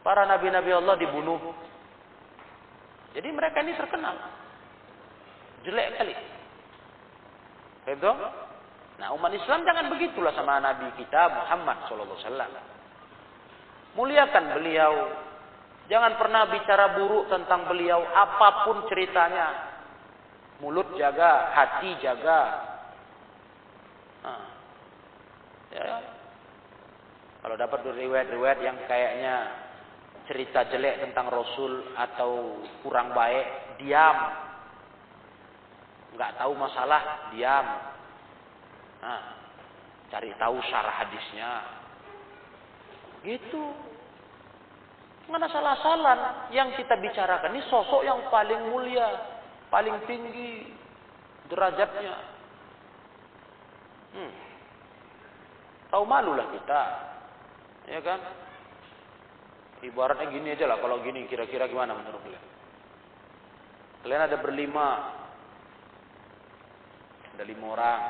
Para 0.00 0.24
nabi-nabi 0.24 0.72
Allah 0.72 0.96
dibunuh. 0.96 1.40
Jadi 3.12 3.28
mereka 3.28 3.60
ini 3.60 3.76
terkenal. 3.76 4.16
Jelek 5.68 5.88
kali. 6.00 6.14
Itu. 7.92 8.12
Nah 9.00 9.16
umat 9.16 9.32
Islam 9.32 9.64
jangan 9.64 9.88
begitulah 9.88 10.32
sama 10.36 10.60
Nabi 10.60 10.92
kita 10.96 11.32
Muhammad 11.32 11.88
SAW. 11.88 12.28
Muliakan 13.96 14.44
beliau, 14.60 14.92
Jangan 15.90 16.14
pernah 16.22 16.46
bicara 16.46 16.94
buruk 16.94 17.26
tentang 17.26 17.66
beliau 17.66 17.98
apa 18.14 18.62
pun 18.62 18.86
ceritanya. 18.86 19.74
Mulut 20.62 20.94
jaga, 20.94 21.50
hati 21.50 21.98
jaga. 21.98 22.40
Nah. 24.22 24.44
Ya. 25.74 25.98
Kalau 27.42 27.56
dapat 27.58 27.82
riwayat-riwayat 27.90 28.58
yang 28.62 28.78
kayaknya 28.86 29.34
cerita 30.30 30.62
jelek 30.70 31.10
tentang 31.10 31.26
Rasul 31.26 31.90
atau 31.98 32.62
kurang 32.86 33.10
baik, 33.10 33.80
diam. 33.82 34.18
Enggak 36.14 36.38
tahu 36.38 36.52
masalah, 36.54 37.32
diam. 37.34 37.66
Nah, 39.02 39.22
cari 40.12 40.30
tahu 40.38 40.56
syarah 40.70 40.94
hadisnya. 41.02 41.50
Gitu. 43.26 43.90
Mana 45.30 45.46
salah-salah 45.46 46.50
yang 46.50 46.74
kita 46.74 46.98
bicarakan 46.98 47.54
ini 47.54 47.62
sosok 47.70 48.02
yang 48.02 48.18
paling 48.34 48.66
mulia, 48.74 49.06
paling 49.70 50.02
tinggi 50.10 50.66
derajatnya. 51.46 52.14
Hmm. 54.10 54.32
Tahu 55.94 56.02
malulah 56.02 56.50
kita. 56.50 56.82
Ya 57.94 58.02
kan? 58.02 58.18
Ibaratnya 59.86 60.34
gini 60.34 60.50
aja 60.50 60.66
lah, 60.66 60.82
kalau 60.82 60.98
gini 61.00 61.30
kira-kira 61.30 61.70
gimana 61.70 61.94
menurut 61.94 62.20
kalian? 62.26 62.44
Kalian 64.02 64.22
ada 64.26 64.36
berlima. 64.42 64.88
Ada 67.38 67.44
lima 67.46 67.66
orang. 67.70 68.02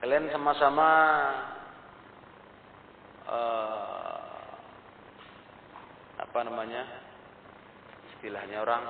Kalian 0.00 0.32
sama-sama 0.32 0.88
uh, 3.34 4.18
apa 6.22 6.38
namanya 6.46 6.82
istilahnya 8.14 8.62
orang 8.62 8.82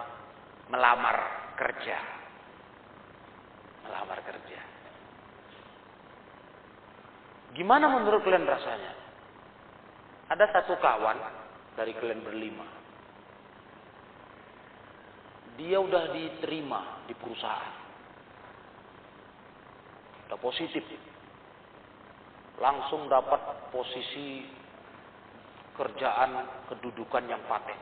melamar 0.68 1.16
kerja. 1.56 1.98
Melamar 3.84 4.18
kerja. 4.24 4.60
Gimana 7.54 7.86
menurut 7.86 8.24
kalian 8.26 8.48
rasanya? 8.48 8.92
Ada 10.32 10.44
satu 10.50 10.74
kawan 10.80 11.18
dari 11.78 11.92
kalian 11.94 12.24
berlima. 12.24 12.66
Dia 15.54 15.78
udah 15.78 16.10
diterima 16.10 17.06
di 17.06 17.14
perusahaan. 17.14 17.76
Udah 20.26 20.38
positif 20.40 20.82
langsung 22.62 23.10
dapat 23.10 23.70
posisi 23.74 24.46
kerjaan 25.74 26.46
kedudukan 26.70 27.26
yang 27.26 27.42
paten. 27.50 27.78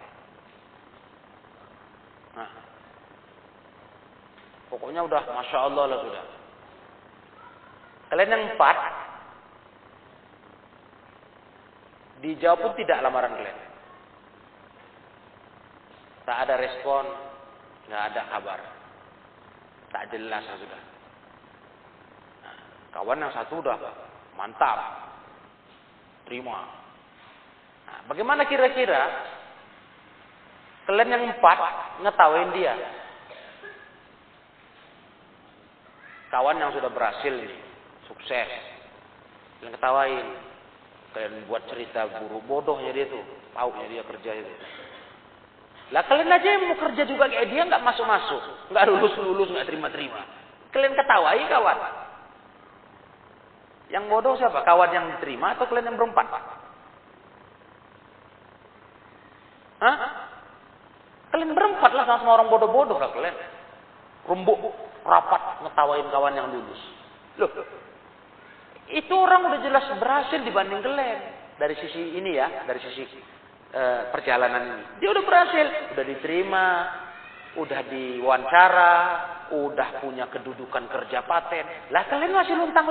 Nah, 2.33 2.51
pokoknya 4.73 5.05
udah 5.05 5.21
masya 5.29 5.59
Allah 5.69 5.85
lah 5.93 5.99
sudah. 6.01 6.25
Kalian 8.13 8.33
yang 8.33 8.45
empat 8.57 8.77
dijawab 12.25 12.61
pun 12.65 12.73
tidak 12.81 13.01
lamaran 13.05 13.37
kalian. 13.37 13.61
Tak 16.23 16.37
ada 16.49 16.55
respon, 16.55 17.05
nggak 17.91 18.05
ada 18.15 18.23
kabar, 18.31 18.61
tak 19.91 20.09
jelas 20.15 20.45
sudah. 20.57 20.83
Nah, 22.47 22.57
kawan 22.95 23.21
yang 23.21 23.33
satu 23.35 23.59
udah 23.61 23.77
Mantap. 24.35 24.79
Terima. 26.29 26.59
Nah, 27.89 27.99
bagaimana 28.09 28.49
kira-kira 28.49 29.03
kalian 30.89 31.15
yang 31.15 31.25
empat 31.37 31.59
ngetawain 32.03 32.51
dia? 32.57 32.75
kawan 36.33 36.57
yang 36.57 36.73
sudah 36.73 36.89
berhasil 36.89 37.29
nih, 37.29 37.53
sukses. 38.09 38.49
Kalian 39.61 39.77
ketawain. 39.77 40.27
Kalian 41.13 41.45
buat 41.45 41.69
cerita 41.69 42.09
guru 42.09 42.41
bodohnya 42.49 42.89
dia 42.97 43.05
tuh, 43.05 43.21
pauknya 43.53 44.01
dia 44.01 44.03
kerja 44.09 44.33
itu. 44.33 44.53
Lah 45.93 46.09
kalian 46.09 46.33
aja 46.33 46.49
yang 46.57 46.73
mau 46.73 46.81
kerja 46.81 47.05
juga 47.05 47.29
kayak 47.29 47.53
dia 47.53 47.69
nggak 47.69 47.85
masuk-masuk, 47.85 48.73
nggak 48.73 48.85
lulus-lulus, 48.89 49.53
nggak 49.53 49.69
terima-terima. 49.69 50.25
Kalian 50.73 50.97
ketawai 50.97 51.41
kawan. 51.53 51.79
Yang 53.93 54.05
bodoh 54.09 54.35
siapa? 54.41 54.65
Kawan 54.65 54.91
yang 54.91 55.07
diterima 55.15 55.53
atau 55.53 55.69
kalian 55.69 55.93
yang 55.93 55.99
berempat? 56.01 56.27
Hah? 59.85 59.97
Kalian 61.29 61.53
berempat 61.53 61.93
lah 61.93 62.05
sama 62.09 62.41
orang 62.41 62.49
bodoh-bodoh 62.49 62.97
lah 62.97 63.13
kalian. 63.13 63.37
Rembuk, 64.25 64.61
rapat, 65.05 65.61
ngetawain 65.61 66.09
kawan 66.09 66.35
yang 66.39 66.49
lulus. 66.49 66.81
Loh, 67.37 67.51
itu 68.89 69.13
orang 69.13 69.51
udah 69.53 69.61
jelas 69.61 69.85
berhasil 70.01 70.41
dibanding 70.41 70.81
kalian. 70.81 71.21
Dari 71.61 71.77
sisi 71.77 72.17
ini 72.17 72.37
ya, 72.37 72.65
dari 72.65 72.81
sisi 72.81 73.05
uh, 73.77 74.09
perjalanan 74.09 74.73
ini. 74.73 74.85
Dia 75.05 75.13
udah 75.13 75.25
berhasil, 75.25 75.67
udah 75.93 76.05
diterima, 76.05 76.67
udah 77.61 77.81
diwawancara, 77.85 78.97
udah 79.53 79.89
punya 80.01 80.29
kedudukan 80.33 80.89
kerja 80.89 81.25
paten. 81.29 81.93
Lah 81.93 82.09
kalian 82.09 82.33
masih 82.33 82.57
luntang 82.57 82.89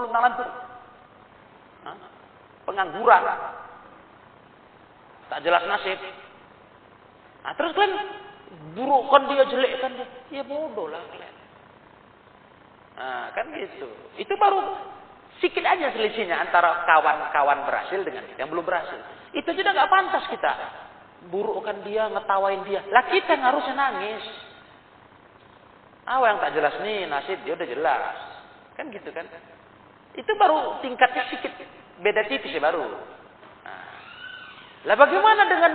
luntang 0.00 0.22
lantung? 0.24 0.52
Hah? 1.84 1.96
Pengangguran. 2.64 3.22
Tak 5.28 5.40
jelas 5.44 5.64
nasib. 5.68 5.98
Nah, 7.42 7.52
terus 7.58 7.72
kalian 7.74 7.96
burukkan 8.76 9.22
dia, 9.32 9.44
jelekkan 9.48 9.92
dia. 9.96 10.06
Ya 10.30 10.42
bodoh 10.44 10.88
lah 10.88 11.02
kalian. 11.10 11.34
Nah, 12.96 13.26
kan 13.34 13.48
gitu. 13.56 13.88
Itu 14.20 14.36
baru 14.36 14.60
sedikit 15.40 15.64
aja 15.66 15.90
selisihnya 15.90 16.38
antara 16.38 16.84
kawan-kawan 16.86 17.66
berhasil 17.66 18.00
dengan 18.04 18.24
yang 18.38 18.52
belum 18.52 18.62
berhasil. 18.62 19.00
Itu 19.32 19.50
juga 19.56 19.74
nggak 19.74 19.90
pantas 19.90 20.24
kita 20.28 20.52
burukkan 21.32 21.82
dia, 21.86 22.06
ngetawain 22.12 22.62
dia. 22.66 22.84
Lah 22.92 23.08
kita 23.10 23.34
yang 23.34 23.44
harusnya 23.48 23.74
nangis. 23.74 24.24
Ah, 26.02 26.18
yang 26.22 26.42
tak 26.42 26.52
jelas 26.58 26.74
nih 26.82 27.06
nasib 27.06 27.38
dia 27.46 27.54
udah 27.54 27.68
jelas. 27.68 28.16
Kan 28.74 28.90
gitu 28.90 29.10
kan. 29.14 29.26
Itu 30.12 30.32
baru 30.36 30.82
tingkatnya 30.84 31.28
sedikit 31.32 31.52
beda 32.02 32.28
tipis 32.28 32.52
ya 32.52 32.60
baru. 32.60 32.84
Nah. 33.64 33.84
Lah 34.88 34.96
bagaimana 34.98 35.42
dengan 35.48 35.72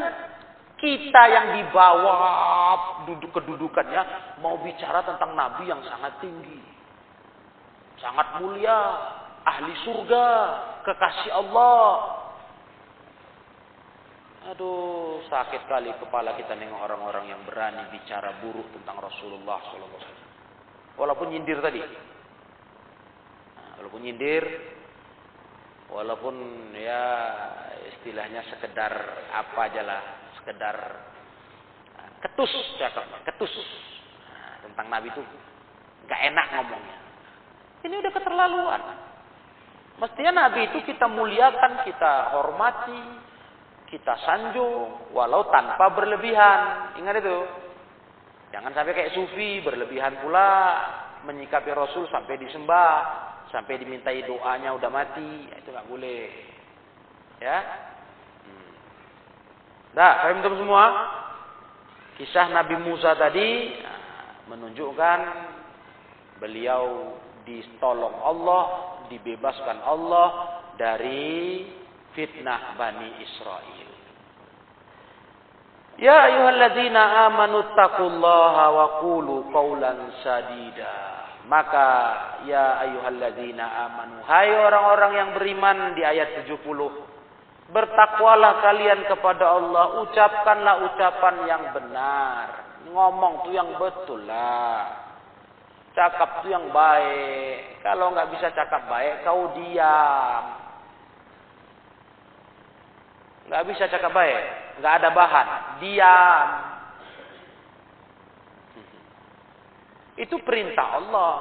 kita 0.77 1.21
yang 1.25 1.45
di 1.57 1.63
bawah 1.73 3.05
duduk 3.09 3.33
kedudukannya 3.33 4.01
mau 4.45 4.61
bicara 4.61 5.01
tentang 5.01 5.33
nabi 5.33 5.65
yang 5.65 5.81
sangat 5.85 6.21
tinggi. 6.21 6.61
Sangat 7.97 8.37
mulia, 8.37 8.77
ahli 9.41 9.73
surga, 9.81 10.27
kekasih 10.85 11.33
Allah, 11.33 11.89
Aduh, 14.47 15.19
sakit 15.27 15.67
kali 15.67 15.91
kepala 15.99 16.31
kita 16.39 16.55
nengok 16.55 16.79
orang-orang 16.79 17.35
yang 17.35 17.41
berani 17.43 17.83
bicara 17.91 18.31
buruk 18.39 18.63
tentang 18.71 18.95
Rasulullah 19.03 19.59
SAW. 19.59 20.07
Walaupun 20.95 21.35
nyindir 21.35 21.59
tadi. 21.59 21.83
Walaupun 23.77 24.01
nyindir, 24.01 24.43
walaupun 25.93 26.35
ya 26.73 27.03
istilahnya 27.95 28.41
sekedar 28.49 28.93
apa 29.31 29.59
aja 29.69 29.81
lah, 29.85 30.01
sekedar 30.41 30.75
nah, 31.93 32.09
ketus 32.25 32.53
cakap, 32.81 33.05
ketus 33.23 33.53
nah, 34.27 34.65
tentang 34.65 34.87
Nabi 34.89 35.13
itu 35.13 35.21
nggak 36.07 36.21
enak 36.33 36.45
ngomongnya. 36.57 36.97
Ini 37.85 37.95
udah 38.01 38.11
keterlaluan. 38.11 38.81
Mestinya 39.97 40.45
Nabi 40.45 40.69
itu 40.69 40.81
kita 40.85 41.09
muliakan, 41.09 41.81
kita 41.85 42.33
hormati, 42.33 43.01
kita 43.89 44.13
sanjung 44.25 45.09
walau 45.13 45.49
tanpa 45.49 45.89
berlebihan. 45.93 46.93
Ingat 47.01 47.21
itu. 47.21 47.37
Jangan 48.53 48.71
sampai 48.71 48.95
kayak 48.95 49.13
sufi 49.13 49.59
berlebihan 49.59 50.23
pula 50.23 50.49
menyikapi 51.27 51.67
Rasul 51.75 52.07
sampai 52.07 52.39
disembah, 52.39 52.95
sampai 53.51 53.79
dimintai 53.79 54.23
doanya 54.27 54.75
udah 54.75 54.91
mati, 54.91 55.47
itu 55.47 55.69
nggak 55.71 55.87
boleh. 55.87 56.27
Ya. 57.39 57.59
Hmm. 58.43 58.73
Dah, 59.93 60.13
paham 60.25 60.41
teman 60.43 60.59
semua? 60.59 60.85
Kisah 62.17 62.49
Nabi 62.49 62.81
Musa 62.81 63.13
tadi 63.13 63.77
nah, 63.77 63.99
menunjukkan 64.49 65.19
beliau 66.41 67.13
ditolong 67.45 68.17
Allah, 68.25 68.63
dibebaskan 69.13 69.79
Allah 69.85 70.29
dari 70.81 71.65
fitnah 72.17 72.73
Bani 72.73 73.21
Israel. 73.21 73.89
Ya 75.97 76.29
ayyuhalladzina 76.29 77.25
amanu 77.25 77.73
taqullaha 77.73 78.65
wa 78.69 78.87
qulu 79.01 79.49
qawlan 79.49 80.13
sadida. 80.21 81.26
Maka 81.47 81.87
ya 82.43 82.83
ayyuhalladzina 82.83 83.65
amanu 83.87 84.19
hai 84.27 84.51
orang-orang 84.51 85.11
yang 85.15 85.29
beriman 85.31 85.95
di 85.95 86.03
ayat 86.03 86.43
70 86.43 86.59
bertakwalah 87.71 88.63
kalian 88.63 89.07
kepada 89.07 89.55
Allah 89.55 90.03
ucapkanlah 90.03 90.75
ucapan 90.91 91.35
yang 91.47 91.63
benar 91.71 92.45
ngomong 92.91 93.47
tuh 93.47 93.51
yang 93.55 93.75
betul 93.79 94.19
lah 94.27 94.87
cakap 95.95 96.43
tuh 96.43 96.51
yang 96.51 96.67
baik 96.71 97.79
kalau 97.83 98.11
nggak 98.11 98.31
bisa 98.31 98.51
cakap 98.51 98.87
baik 98.87 99.23
kau 99.23 99.51
diam 99.55 100.67
Nggak 103.47 103.63
bisa 103.71 103.83
cakap 103.87 104.11
baik. 104.11 104.43
Nggak 104.83 104.93
ada 105.01 105.09
bahan. 105.15 105.47
Diam. 105.79 106.47
Itu 110.17 110.41
perintah 110.41 110.97
Allah. 110.97 111.33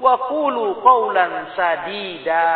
Wa 0.00 0.14
qulu 0.32 0.80
qawlan 0.80 1.52
sadida. 1.54 2.48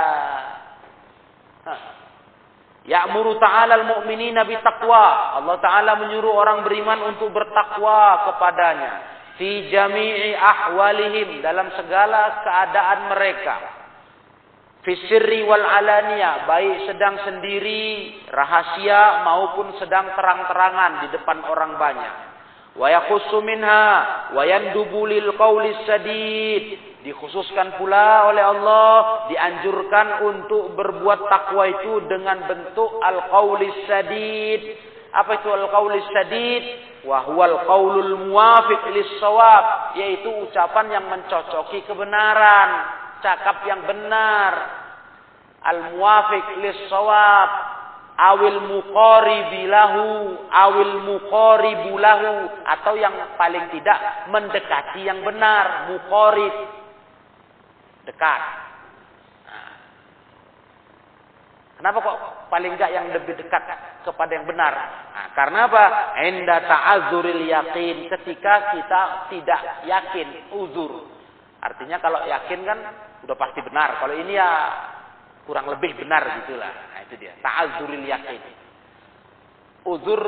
Ya'muru 2.86 3.36
ta'ala 3.36 3.82
al-mu'minina 3.82 4.46
bitaqwa. 4.46 5.36
Allah 5.42 5.56
Ta'ala 5.58 5.98
menyuruh 6.00 6.32
orang 6.32 6.62
beriman 6.62 7.14
untuk 7.14 7.34
bertakwa 7.34 8.30
kepadanya. 8.30 8.92
Fi 9.36 9.68
jami'i 9.68 10.32
ahwalihim. 10.32 11.42
Dalam 11.42 11.70
segala 11.76 12.46
keadaan 12.46 13.00
mereka 13.10 13.76
Fisirri 14.86 15.42
wal 15.42 15.66
alania, 15.66 16.46
baik 16.46 16.86
sedang 16.86 17.18
sendiri, 17.26 18.22
rahasia 18.30 19.26
maupun 19.26 19.74
sedang 19.82 20.14
terang-terangan 20.14 21.02
di 21.02 21.08
depan 21.10 21.42
orang 21.42 21.74
banyak. 21.74 22.14
Wa 22.76 22.86
yakhussu 22.92 23.40
minha 23.40 23.84
wa. 24.32 24.44
Dikhususkan 27.06 27.78
pula 27.78 28.26
oleh 28.34 28.42
Allah, 28.42 28.94
dianjurkan 29.30 30.26
untuk 30.26 30.74
berbuat 30.74 31.30
takwa 31.30 31.70
itu 31.70 32.02
dengan 32.10 32.50
bentuk 32.50 32.98
al-qawlis 32.98 33.86
sadid. 33.86 34.60
Apa 35.14 35.38
itu 35.38 35.48
al-qawlis 35.48 36.02
sadid? 36.10 36.64
Wa 37.06 37.22
huwal 37.30 37.62
qawlul 37.62 38.26
muwafiq 38.26 38.90
lis 38.90 39.22
sawab, 39.22 39.94
yaitu 39.94 40.26
ucapan 40.26 40.98
yang 40.98 41.06
mencocoki 41.06 41.86
kebenaran 41.86 42.70
cakap 43.26 43.64
yang 43.64 43.82
benar 43.82 44.52
al-muwafiq 45.66 46.62
lis-shawab 46.62 47.50
awil 48.16 48.60
muqaribi 48.64 49.68
lahu 49.68 50.04
awil 50.48 50.94
muqaribu 51.04 52.00
lahu 52.00 52.48
atau 52.64 52.96
yang 52.96 53.12
paling 53.36 53.68
tidak 53.76 54.28
mendekati 54.32 55.04
yang 55.04 55.20
benar 55.20 55.92
muqarib 55.92 56.54
dekat. 58.08 58.66
Kenapa 61.76 62.00
kok 62.00 62.18
paling 62.48 62.72
enggak 62.72 62.88
yang 62.88 63.12
lebih 63.12 63.36
dekat 63.36 63.60
kepada 64.00 64.32
yang 64.32 64.48
benar? 64.48 64.72
Nah, 65.12 65.26
karena 65.36 65.68
apa? 65.68 65.84
Inda 66.24 66.56
ta'azzuril 66.64 67.44
yakin 67.44 68.08
ketika 68.16 68.72
kita 68.72 69.00
tidak 69.28 69.60
yakin, 69.84 70.56
uzur. 70.56 71.04
Artinya 71.60 72.00
kalau 72.00 72.24
yakin 72.24 72.64
kan 72.64 72.78
udah 73.28 73.36
pasti 73.36 73.60
benar. 73.60 74.00
Kalau 74.00 74.16
ini 74.16 74.40
ya 74.40 74.50
kurang 75.44 75.68
lebih 75.68 76.00
benar 76.00 76.24
gitulah. 76.42 76.95
Itu 77.06 77.14
dia. 77.18 77.32
Ta'azzuril 77.40 78.06
yakin. 78.06 78.42
Uzur 79.86 80.22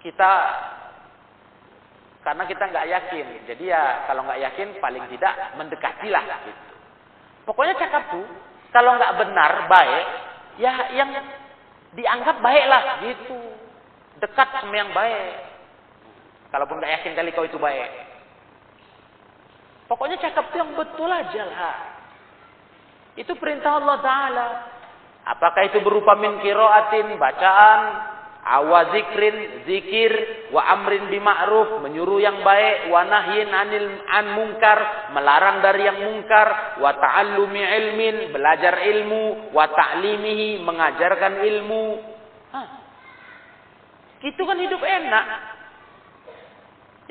kita 0.00 0.32
karena 2.22 2.42
kita 2.46 2.64
nggak 2.70 2.88
yakin. 2.88 3.26
Jadi 3.50 3.64
ya 3.68 4.08
kalau 4.08 4.24
nggak 4.24 4.40
yakin 4.40 4.68
paling 4.80 5.04
tidak 5.12 5.34
mendekatilah 5.58 6.24
gitu. 6.48 6.62
Pokoknya 7.44 7.74
cakap 7.76 8.14
tuh 8.14 8.26
kalau 8.70 8.96
nggak 8.96 9.14
benar 9.20 9.52
baik 9.68 10.06
ya 10.56 10.72
yang 10.96 11.10
dianggap 11.92 12.40
baiklah 12.40 13.04
gitu. 13.04 13.38
Dekat 14.22 14.48
sama 14.62 14.72
yang 14.72 14.94
baik. 14.94 15.34
Kalaupun 16.54 16.78
nggak 16.78 16.94
yakin 17.00 17.12
kali 17.18 17.30
kau 17.34 17.44
itu 17.44 17.58
baik. 17.58 17.90
Pokoknya 19.90 20.16
cakap 20.24 20.48
itu 20.48 20.56
yang 20.56 20.72
betul 20.72 21.10
aja 21.10 21.42
lah. 21.44 21.76
Itu 23.18 23.36
perintah 23.36 23.76
Allah 23.76 23.98
Ta'ala. 24.00 24.48
Apakah 25.22 25.70
itu 25.70 25.78
berupa 25.86 26.18
min 26.18 26.42
kiroatin, 26.42 27.14
bacaan, 27.14 27.80
awazikrin, 28.42 29.62
zikir, 29.70 30.10
wa 30.50 30.66
amrin 30.74 31.06
bima'ruf, 31.06 31.78
menyuruh 31.78 32.18
yang 32.18 32.42
baik, 32.42 32.90
wa 32.90 33.06
nahyin 33.06 33.50
anil 33.54 33.86
an 34.10 34.26
mungkar, 34.34 34.78
melarang 35.14 35.62
dari 35.62 35.86
yang 35.86 35.98
mungkar, 36.02 36.78
wa 36.82 36.90
ta'allumi 36.98 37.62
ilmin, 37.62 38.16
belajar 38.34 38.82
ilmu, 38.82 39.54
wa 39.54 39.66
ta'limihi, 39.70 40.58
mengajarkan 40.58 41.32
ilmu. 41.38 41.84
Hah. 42.50 42.68
Itu 44.26 44.42
kan 44.42 44.58
hidup 44.58 44.82
enak. 44.82 45.24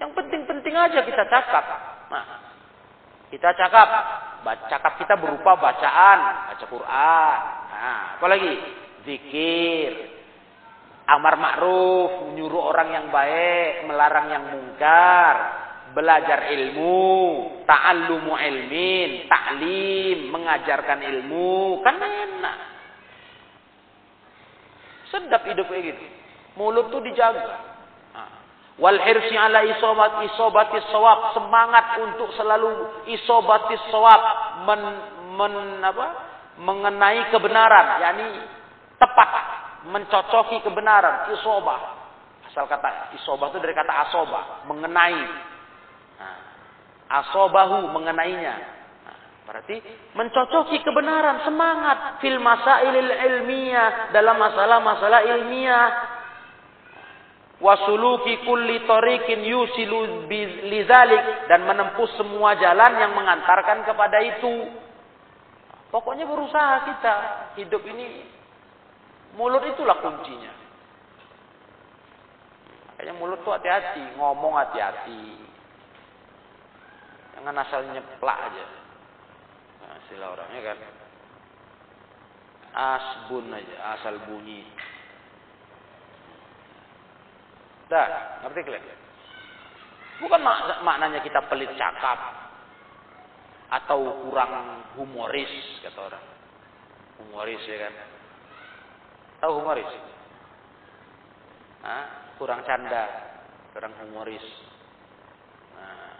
Yang 0.04 0.12
penting-penting 0.20 0.76
aja 0.76 1.00
kita 1.00 1.24
cakap. 1.32 1.66
Nah, 2.12 2.26
kita 3.32 3.56
cakap, 3.56 3.88
cakap 4.68 4.94
kita 5.00 5.16
berupa 5.16 5.56
bacaan, 5.56 6.20
baca 6.52 6.66
Quran. 6.68 7.61
Nah, 7.82 8.22
apa? 8.22 8.26
Zikir, 9.02 9.92
amar 11.10 11.36
ma'ruf, 11.42 12.30
menyuruh 12.30 12.70
orang 12.70 12.90
yang 12.94 13.08
baik, 13.10 13.90
melarang 13.90 14.28
yang 14.30 14.46
mungkar, 14.54 15.36
belajar 15.98 16.54
ilmu, 16.54 17.10
ta'allumu 17.66 18.38
ilmin, 18.38 19.26
ta'lim, 19.26 20.30
mengajarkan 20.30 21.00
ilmu, 21.02 21.82
kan 21.82 21.98
enak. 21.98 22.58
Sedap 25.10 25.42
hidup 25.50 25.66
kayak 25.66 25.98
gitu. 25.98 26.06
Mulut 26.62 26.94
tuh 26.94 27.02
dijaga. 27.02 27.74
Wal 28.80 28.98
hirsi 28.98 29.36
ala 29.36 29.68
isobat 29.68 30.26
isobati 30.32 30.80
sawab, 30.90 31.36
semangat 31.36 32.02
untuk 32.02 32.30
selalu 32.38 32.70
isobati 33.10 33.76
sawab, 33.92 34.22
men, 34.70 34.82
men 35.36 35.54
apa? 35.84 36.31
Mengenai 36.60 37.32
kebenaran, 37.32 37.86
yakni 38.02 38.28
tepat 39.00 39.30
mencocoki 39.88 40.62
kebenaran, 40.62 41.34
isobah. 41.34 42.02
Asal 42.46 42.68
kata 42.68 43.16
isobah 43.16 43.50
itu 43.50 43.64
dari 43.64 43.74
kata 43.74 43.94
asoba, 44.10 44.68
mengenai. 44.68 45.24
Nah, 46.20 46.38
asobahu 47.24 47.90
mengenainya. 47.96 48.56
Nah, 49.08 49.18
berarti 49.48 49.80
mencocoki 50.14 50.84
kebenaran, 50.84 51.48
semangat 51.48 52.20
fil 52.20 52.38
masailil 52.38 53.10
ilmiah 53.10 54.12
dalam 54.12 54.38
masalah-masalah 54.38 55.22
ilmiah. 55.32 55.88
Wasuluki 57.62 58.42
kulli 58.42 58.90
tariqin 58.90 59.46
yusilu 59.46 60.26
dan 61.46 61.62
menempuh 61.62 62.10
semua 62.18 62.58
jalan 62.58 62.92
yang 62.98 63.14
mengantarkan 63.14 63.86
kepada 63.86 64.18
itu. 64.18 64.81
Pokoknya 65.92 66.24
berusaha 66.24 66.88
kita 66.88 67.16
hidup 67.60 67.84
ini 67.84 68.32
Mulut 69.40 69.64
itulah 69.64 69.96
kuncinya. 70.04 70.52
Makanya 72.92 73.14
mulut 73.16 73.40
tuh 73.48 73.56
hati-hati, 73.56 74.20
ngomong 74.20 74.60
hati-hati. 74.60 75.40
Jangan 77.40 77.56
asal 77.64 77.88
nyeplak 77.96 78.38
aja. 78.38 78.66
Nah, 79.82 79.98
sila 80.12 80.26
orangnya 80.36 80.62
kan. 80.68 80.78
Asbun 82.72 83.56
aja, 83.56 83.76
asal 83.96 84.20
bunyi. 84.28 84.68
Dah, 87.88 88.40
ngerti 88.46 88.60
kalian? 88.68 89.00
Bukan 90.22 90.40
mak 90.44 90.86
maknanya 90.86 91.20
kita 91.26 91.42
pelit 91.50 91.72
cakap 91.76 92.20
atau 93.72 94.28
kurang 94.28 94.84
humoris 95.00 95.80
kata 95.80 96.00
orang. 96.12 96.26
Humoris 97.24 97.64
ya 97.64 97.88
kan. 97.88 97.94
Tahu 99.40 99.52
humoris? 99.64 99.88
Hah? 101.82 102.36
Kurang 102.36 102.68
canda, 102.68 103.08
kurang 103.72 103.96
humoris. 104.04 104.44
Nah, 105.78 106.14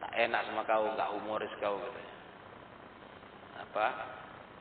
tak 0.00 0.12
enak 0.16 0.40
sama 0.48 0.62
kau, 0.64 0.86
nggak 0.96 1.12
humoris 1.12 1.52
kau 1.60 1.76
katanya. 1.76 2.14
Apa? 3.62 3.86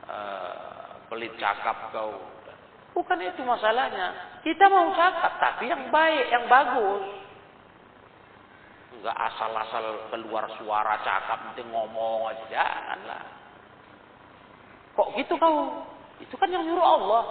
Uh, 0.01 0.89
pelit 1.07 1.31
cakap 1.39 1.95
kau. 1.95 2.19
Bukan 2.91 3.23
itu 3.23 3.41
masalahnya. 3.47 4.35
Kita 4.43 4.67
mau 4.67 4.91
cakap, 4.91 5.39
tapi 5.39 5.71
yang 5.71 5.87
baik, 5.87 6.27
yang 6.27 6.45
bagus. 6.51 7.20
Enggak 9.01 9.17
asal-asal 9.17 10.13
keluar 10.13 10.45
suara 10.61 11.01
cakap, 11.01 11.41
nanti 11.41 11.65
ngomong 11.65 12.29
aja. 12.29 12.45
Janganlah. 12.53 13.25
Kok 14.93 15.17
gitu 15.17 15.33
kau? 15.41 15.89
Itu 16.21 16.37
kan 16.37 16.53
yang 16.53 16.61
nyuruh 16.69 16.85
Allah. 16.85 17.23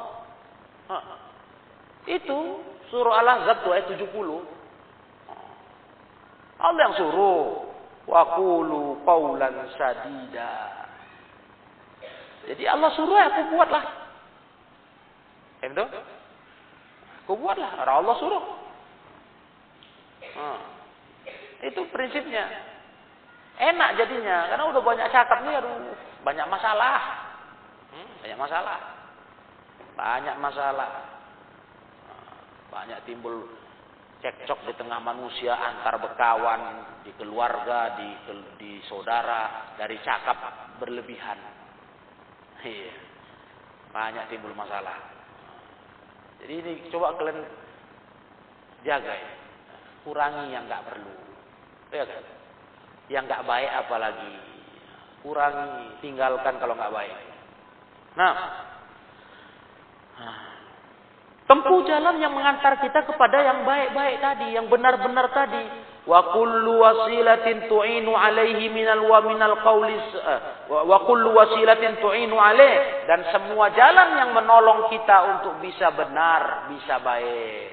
Itu 2.10 2.58
surah 2.90 3.22
Al-Ahzab 3.22 3.70
ayat 3.70 3.86
70. 3.86 4.02
Allah 6.58 6.80
yang 6.90 6.94
suruh. 6.98 7.70
Wa 8.10 8.34
qulu 8.34 9.06
qawlan 9.06 9.70
sadida. 9.78 10.54
Jadi 12.50 12.66
Allah 12.66 12.90
suruh 12.98 13.14
ya 13.14 13.30
aku 13.30 13.54
buatlah. 13.54 13.84
Itu? 15.70 15.84
Aku 17.22 17.38
buatlah. 17.38 17.78
Allah 17.78 18.16
suruh. 18.18 18.42
Hmm. 20.34 20.79
Itu 21.60 21.84
prinsipnya. 21.92 22.48
Enak 23.60 24.00
jadinya. 24.00 24.48
Karena 24.48 24.64
udah 24.72 24.82
banyak 24.82 25.08
cakap 25.12 25.44
nih 25.44 25.60
aduh. 25.60 25.92
Banyak 26.24 26.46
masalah. 26.48 26.98
Hmm, 27.92 28.10
banyak 28.24 28.38
masalah. 28.40 28.78
Banyak 29.96 30.36
masalah. 30.40 30.90
Banyak 32.70 33.04
timbul 33.04 33.44
cekcok 34.20 34.68
di 34.68 34.72
tengah 34.76 35.00
manusia 35.00 35.56
antar 35.56 35.96
berkawan, 35.96 36.60
di 37.04 37.12
keluarga, 37.16 37.96
di 37.96 38.08
di 38.60 38.72
saudara, 38.84 39.74
dari 39.80 39.96
cakap 40.04 40.36
berlebihan. 40.80 41.40
Iya. 42.64 42.94
Banyak 43.90 44.28
timbul 44.30 44.52
masalah. 44.54 44.96
Jadi 46.40 46.54
ini 46.56 46.72
coba 46.88 47.16
kalian 47.20 47.44
jaga 48.86 49.12
ya. 49.12 49.30
Kurangi 50.04 50.54
yang 50.54 50.64
nggak 50.64 50.84
perlu. 50.88 51.12
Ya 51.90 52.04
kan? 52.06 52.22
Yang 53.10 53.24
nggak 53.26 53.46
baik 53.46 53.70
apalagi. 53.86 54.32
Kurangi, 55.20 56.00
tinggalkan 56.00 56.54
kalau 56.56 56.74
nggak 56.78 56.94
baik. 56.94 57.16
Nah, 58.16 58.34
tempuh 61.50 61.82
jalan 61.86 62.16
yang 62.22 62.32
mengantar 62.34 62.78
kita 62.78 63.04
kepada 63.04 63.38
yang 63.42 63.66
baik-baik 63.66 64.16
tadi, 64.22 64.48
yang 64.54 64.66
benar-benar 64.70 65.28
tadi. 65.34 65.90
Wa 66.08 66.32
kullu 66.32 66.80
wasilatin 66.80 67.68
tu'inu 67.68 68.16
alaihi 68.16 68.72
minal 68.72 69.04
wa 69.04 69.20
minal 69.20 69.60
qawlis 69.60 70.06
eh, 70.16 70.40
wa 70.72 70.98
kullu 71.04 71.36
wasilatin 71.36 72.00
tu'inu 72.00 72.40
alaih 72.40 73.04
dan 73.04 73.20
semua 73.28 73.68
jalan 73.76 74.08
yang 74.16 74.30
menolong 74.32 74.88
kita 74.88 75.16
untuk 75.36 75.60
bisa 75.60 75.92
benar, 75.92 76.72
bisa 76.72 76.96
baik. 77.04 77.68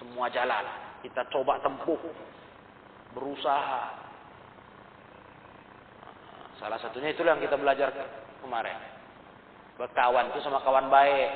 Semua 0.00 0.32
jalan 0.32 0.64
kita 1.04 1.28
coba 1.28 1.60
tempuh, 1.60 2.00
berusaha. 3.12 3.82
Salah 6.58 6.78
satunya 6.82 7.14
itulah 7.14 7.38
yang 7.38 7.44
kita 7.46 7.54
belajar 7.54 7.94
kemarin. 8.42 8.76
Berkawan 9.78 10.34
itu 10.34 10.42
sama 10.42 10.58
kawan 10.66 10.90
baik. 10.90 11.30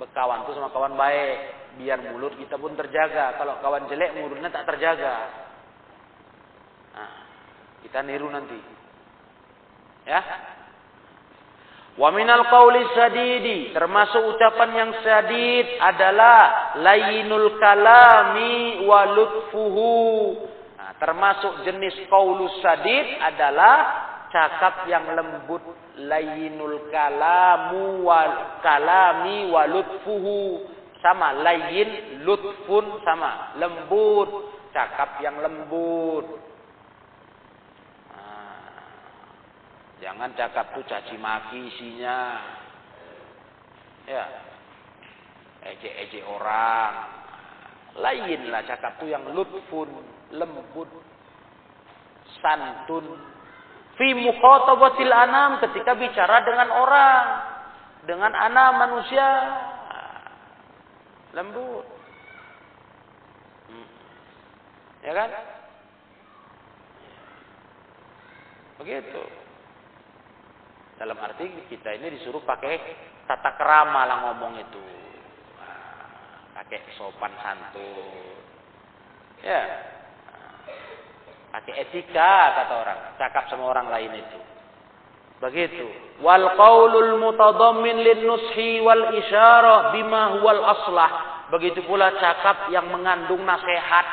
Berkawan 0.00 0.48
itu 0.48 0.52
sama 0.56 0.72
kawan 0.72 0.96
baik. 0.96 1.38
Biar 1.76 2.00
mulut 2.00 2.32
kita 2.40 2.56
pun 2.56 2.72
terjaga. 2.72 3.36
Kalau 3.36 3.60
kawan 3.60 3.86
jelek 3.92 4.16
mulutnya 4.16 4.48
tak 4.48 4.64
terjaga. 4.64 5.14
Nah, 6.96 7.12
kita 7.84 8.00
niru 8.08 8.32
nanti. 8.32 8.56
Ya. 10.08 10.24
Wa 11.98 12.14
minal 12.14 12.46
qawli 12.46 12.94
sadidi, 12.94 13.74
termasuk 13.74 14.22
ucapan 14.22 14.70
yang 14.70 14.90
sadid 15.02 15.66
adalah 15.82 16.38
layinul 16.78 17.58
kalami 17.58 18.86
wa 18.86 19.02
lutfuhu. 19.18 19.98
Nah, 20.78 20.94
termasuk 21.02 21.66
jenis 21.66 22.06
qaulus 22.06 22.54
sadid 22.62 23.18
adalah 23.18 23.76
cakap 24.30 24.86
yang 24.86 25.10
lembut 25.10 25.64
layinul 25.98 26.92
kalamu 26.94 28.06
wal 28.06 28.62
kalami 28.62 29.50
wa 29.50 29.66
lutfuhu 29.66 30.68
sama 31.02 31.34
layin 31.42 32.22
lutfun 32.22 33.02
sama 33.02 33.56
lembut 33.58 34.52
cakap 34.70 35.18
yang 35.24 35.38
lembut 35.40 36.26
nah, 38.12 38.82
jangan 39.98 40.30
cakap 40.38 40.74
tuh 40.74 40.84
caci 40.86 41.18
maki 41.18 41.58
isinya 41.74 42.18
ya 44.06 44.24
ejek-ejek 45.68 46.24
orang 46.24 47.18
Lainlah 47.98 48.62
cakap 48.62 49.02
itu 49.02 49.10
yang 49.10 49.26
lutfun, 49.34 49.90
lembut, 50.30 50.86
santun. 52.38 53.18
Fi 53.98 54.14
mukhatabatil 54.14 55.10
anam 55.10 55.58
ketika 55.66 55.98
bicara 55.98 56.46
dengan 56.46 56.68
orang, 56.70 57.24
dengan 58.06 58.30
anak 58.30 58.68
manusia. 58.78 59.28
Lembut. 61.34 61.86
Hmm. 63.66 63.88
Ya 65.02 65.12
kan? 65.18 65.30
Begitu. 68.78 69.22
Dalam 70.98 71.14
arti 71.22 71.46
kita 71.70 71.94
ini 71.94 72.18
disuruh 72.18 72.42
pakai 72.42 72.74
tata 73.24 73.54
kerama 73.54 74.02
lah 74.02 74.18
ngomong 74.28 74.54
itu 74.58 74.82
pakai 76.58 76.82
sopan 76.98 77.30
santun. 77.38 78.34
Ya. 79.46 79.62
Pakai 81.54 81.86
etika 81.86 82.34
kata 82.60 82.74
orang, 82.76 82.98
cakap 83.16 83.46
sama 83.46 83.70
orang 83.70 83.88
lain 83.88 84.20
itu. 84.20 84.38
Begitu. 85.38 85.86
Wal 86.18 86.58
qaulul 86.58 87.22
mutadammin 87.22 88.02
lin 88.02 88.26
nushi 88.26 88.82
wal 88.82 89.14
isyarah 89.14 89.94
bima 89.94 90.42
huwal 90.42 90.62
aslah. 90.66 91.10
Begitu 91.54 91.86
pula 91.86 92.10
cakap 92.18 92.68
yang 92.74 92.90
mengandung 92.90 93.46
nasihat. 93.46 94.06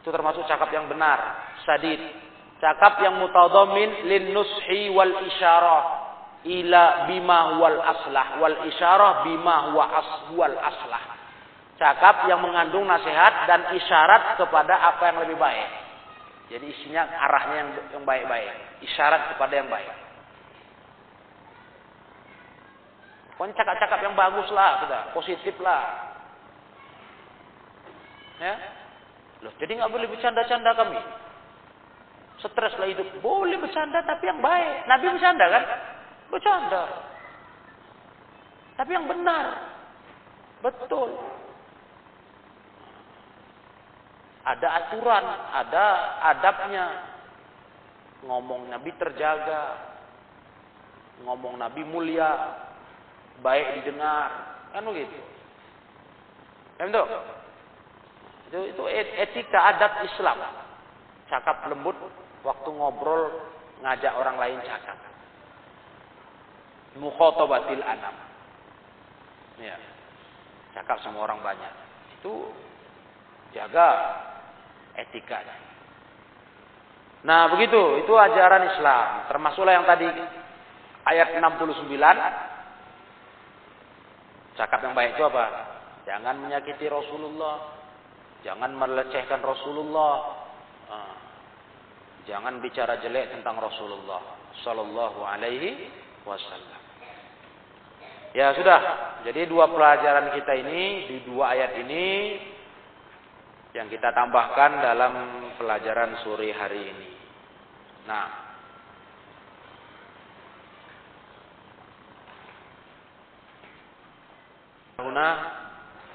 Itu 0.00 0.08
termasuk 0.08 0.48
cakap 0.48 0.72
yang 0.72 0.88
benar, 0.88 1.44
sadid. 1.68 2.00
Cakap 2.58 2.98
yang 3.06 3.22
mutadammin 3.22 4.10
lin 4.10 4.34
nushi 4.34 4.90
wal 4.90 5.14
isyarah 5.30 5.82
ila 6.42 6.82
bima 7.06 7.38
huwal 7.54 7.78
aslah 7.78 8.42
wal 8.42 8.56
isyarah 8.66 9.22
bima 9.26 9.70
huwa 9.70 9.84
as 9.94 10.10
wal 10.34 10.56
aslah 10.58 11.18
cakap 11.78 12.26
yang 12.26 12.42
mengandung 12.42 12.84
nasihat 12.84 13.46
dan 13.46 13.70
isyarat 13.78 14.36
kepada 14.36 14.74
apa 14.74 15.02
yang 15.14 15.18
lebih 15.24 15.38
baik. 15.38 15.70
Jadi 16.50 16.66
isinya 16.66 17.06
arahnya 17.06 17.56
yang 17.62 17.70
yang 17.94 18.04
baik-baik, 18.04 18.82
isyarat 18.82 19.32
kepada 19.34 19.54
yang 19.62 19.70
baik. 19.70 19.94
Pokoknya 23.38 23.54
cakap-cakap 23.54 24.00
yang 24.02 24.14
bagus 24.18 24.48
lah, 24.50 24.82
kita 24.82 24.98
positif 25.14 25.54
lah. 25.62 26.10
Ya, 28.42 28.54
loh 29.46 29.54
jadi 29.62 29.78
nggak 29.78 29.92
boleh 29.94 30.06
bercanda-canda 30.10 30.74
kami. 30.74 30.98
Stres 32.38 32.74
lah 32.78 32.86
hidup. 32.86 33.18
Boleh 33.18 33.58
bercanda 33.58 33.98
tapi 34.06 34.30
yang 34.30 34.38
baik. 34.38 34.86
Nabi 34.86 35.04
bercanda 35.10 35.46
kan? 35.50 35.64
Bercanda. 36.30 36.82
Tapi 38.78 38.90
yang 38.94 39.10
benar. 39.10 39.44
Betul. 40.62 41.18
Ada 44.46 44.68
aturan, 44.70 45.24
ada 45.50 45.86
adabnya. 46.30 46.86
Ngomong 48.22 48.70
Nabi 48.70 48.90
terjaga. 48.94 49.62
Ngomong 51.26 51.58
Nabi 51.58 51.82
mulia. 51.82 52.54
Baik 53.42 53.82
didengar. 53.82 54.30
Kan 54.70 54.86
begitu. 54.86 55.18
Itu? 56.78 57.02
Itu, 58.48 58.58
itu 58.62 58.82
etika 58.94 59.74
adat 59.74 60.06
Islam. 60.06 60.38
Cakap 61.26 61.66
lembut 61.66 61.98
waktu 62.42 62.68
ngobrol 62.70 63.30
ngajak 63.82 64.12
orang 64.14 64.36
lain 64.38 64.58
cakap. 64.66 64.98
Mukhotobatil 66.98 67.82
anam. 67.84 68.14
Ya. 69.62 69.76
Cakap 70.74 70.98
sama 71.02 71.26
orang 71.26 71.42
banyak. 71.42 71.72
Itu 72.18 72.50
jaga 73.54 73.88
etikanya. 74.98 75.54
Nah, 77.26 77.50
begitu, 77.50 78.02
itu 78.02 78.12
ajaran 78.14 78.70
Islam. 78.74 79.26
Termasuklah 79.26 79.74
yang 79.74 79.86
tadi 79.86 80.06
ayat 81.06 81.34
69. 81.34 81.90
Cakap 84.58 84.80
yang 84.82 84.94
baik 84.94 85.14
itu 85.18 85.22
apa? 85.26 85.44
Jangan 86.06 86.34
menyakiti 86.38 86.86
Rasulullah. 86.90 87.78
Jangan 88.46 88.70
melecehkan 88.74 89.42
Rasulullah. 89.42 90.46
Jangan 92.28 92.60
bicara 92.60 93.00
jelek 93.00 93.32
tentang 93.32 93.56
Rasulullah 93.56 94.20
sallallahu 94.60 95.24
alaihi 95.24 95.88
wasallam. 96.28 96.80
Ya 98.36 98.52
sudah. 98.52 98.80
Jadi 99.24 99.48
dua 99.48 99.72
pelajaran 99.72 100.36
kita 100.36 100.52
ini 100.60 101.08
di 101.08 101.16
dua 101.24 101.56
ayat 101.56 101.80
ini 101.80 102.06
yang 103.72 103.88
kita 103.88 104.12
tambahkan 104.12 104.84
dalam 104.84 105.12
pelajaran 105.56 106.20
sore 106.20 106.52
hari 106.52 106.92
ini. 106.92 107.10
Nah, 108.04 108.48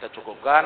kita 0.04 0.20
cukupkan. 0.20 0.66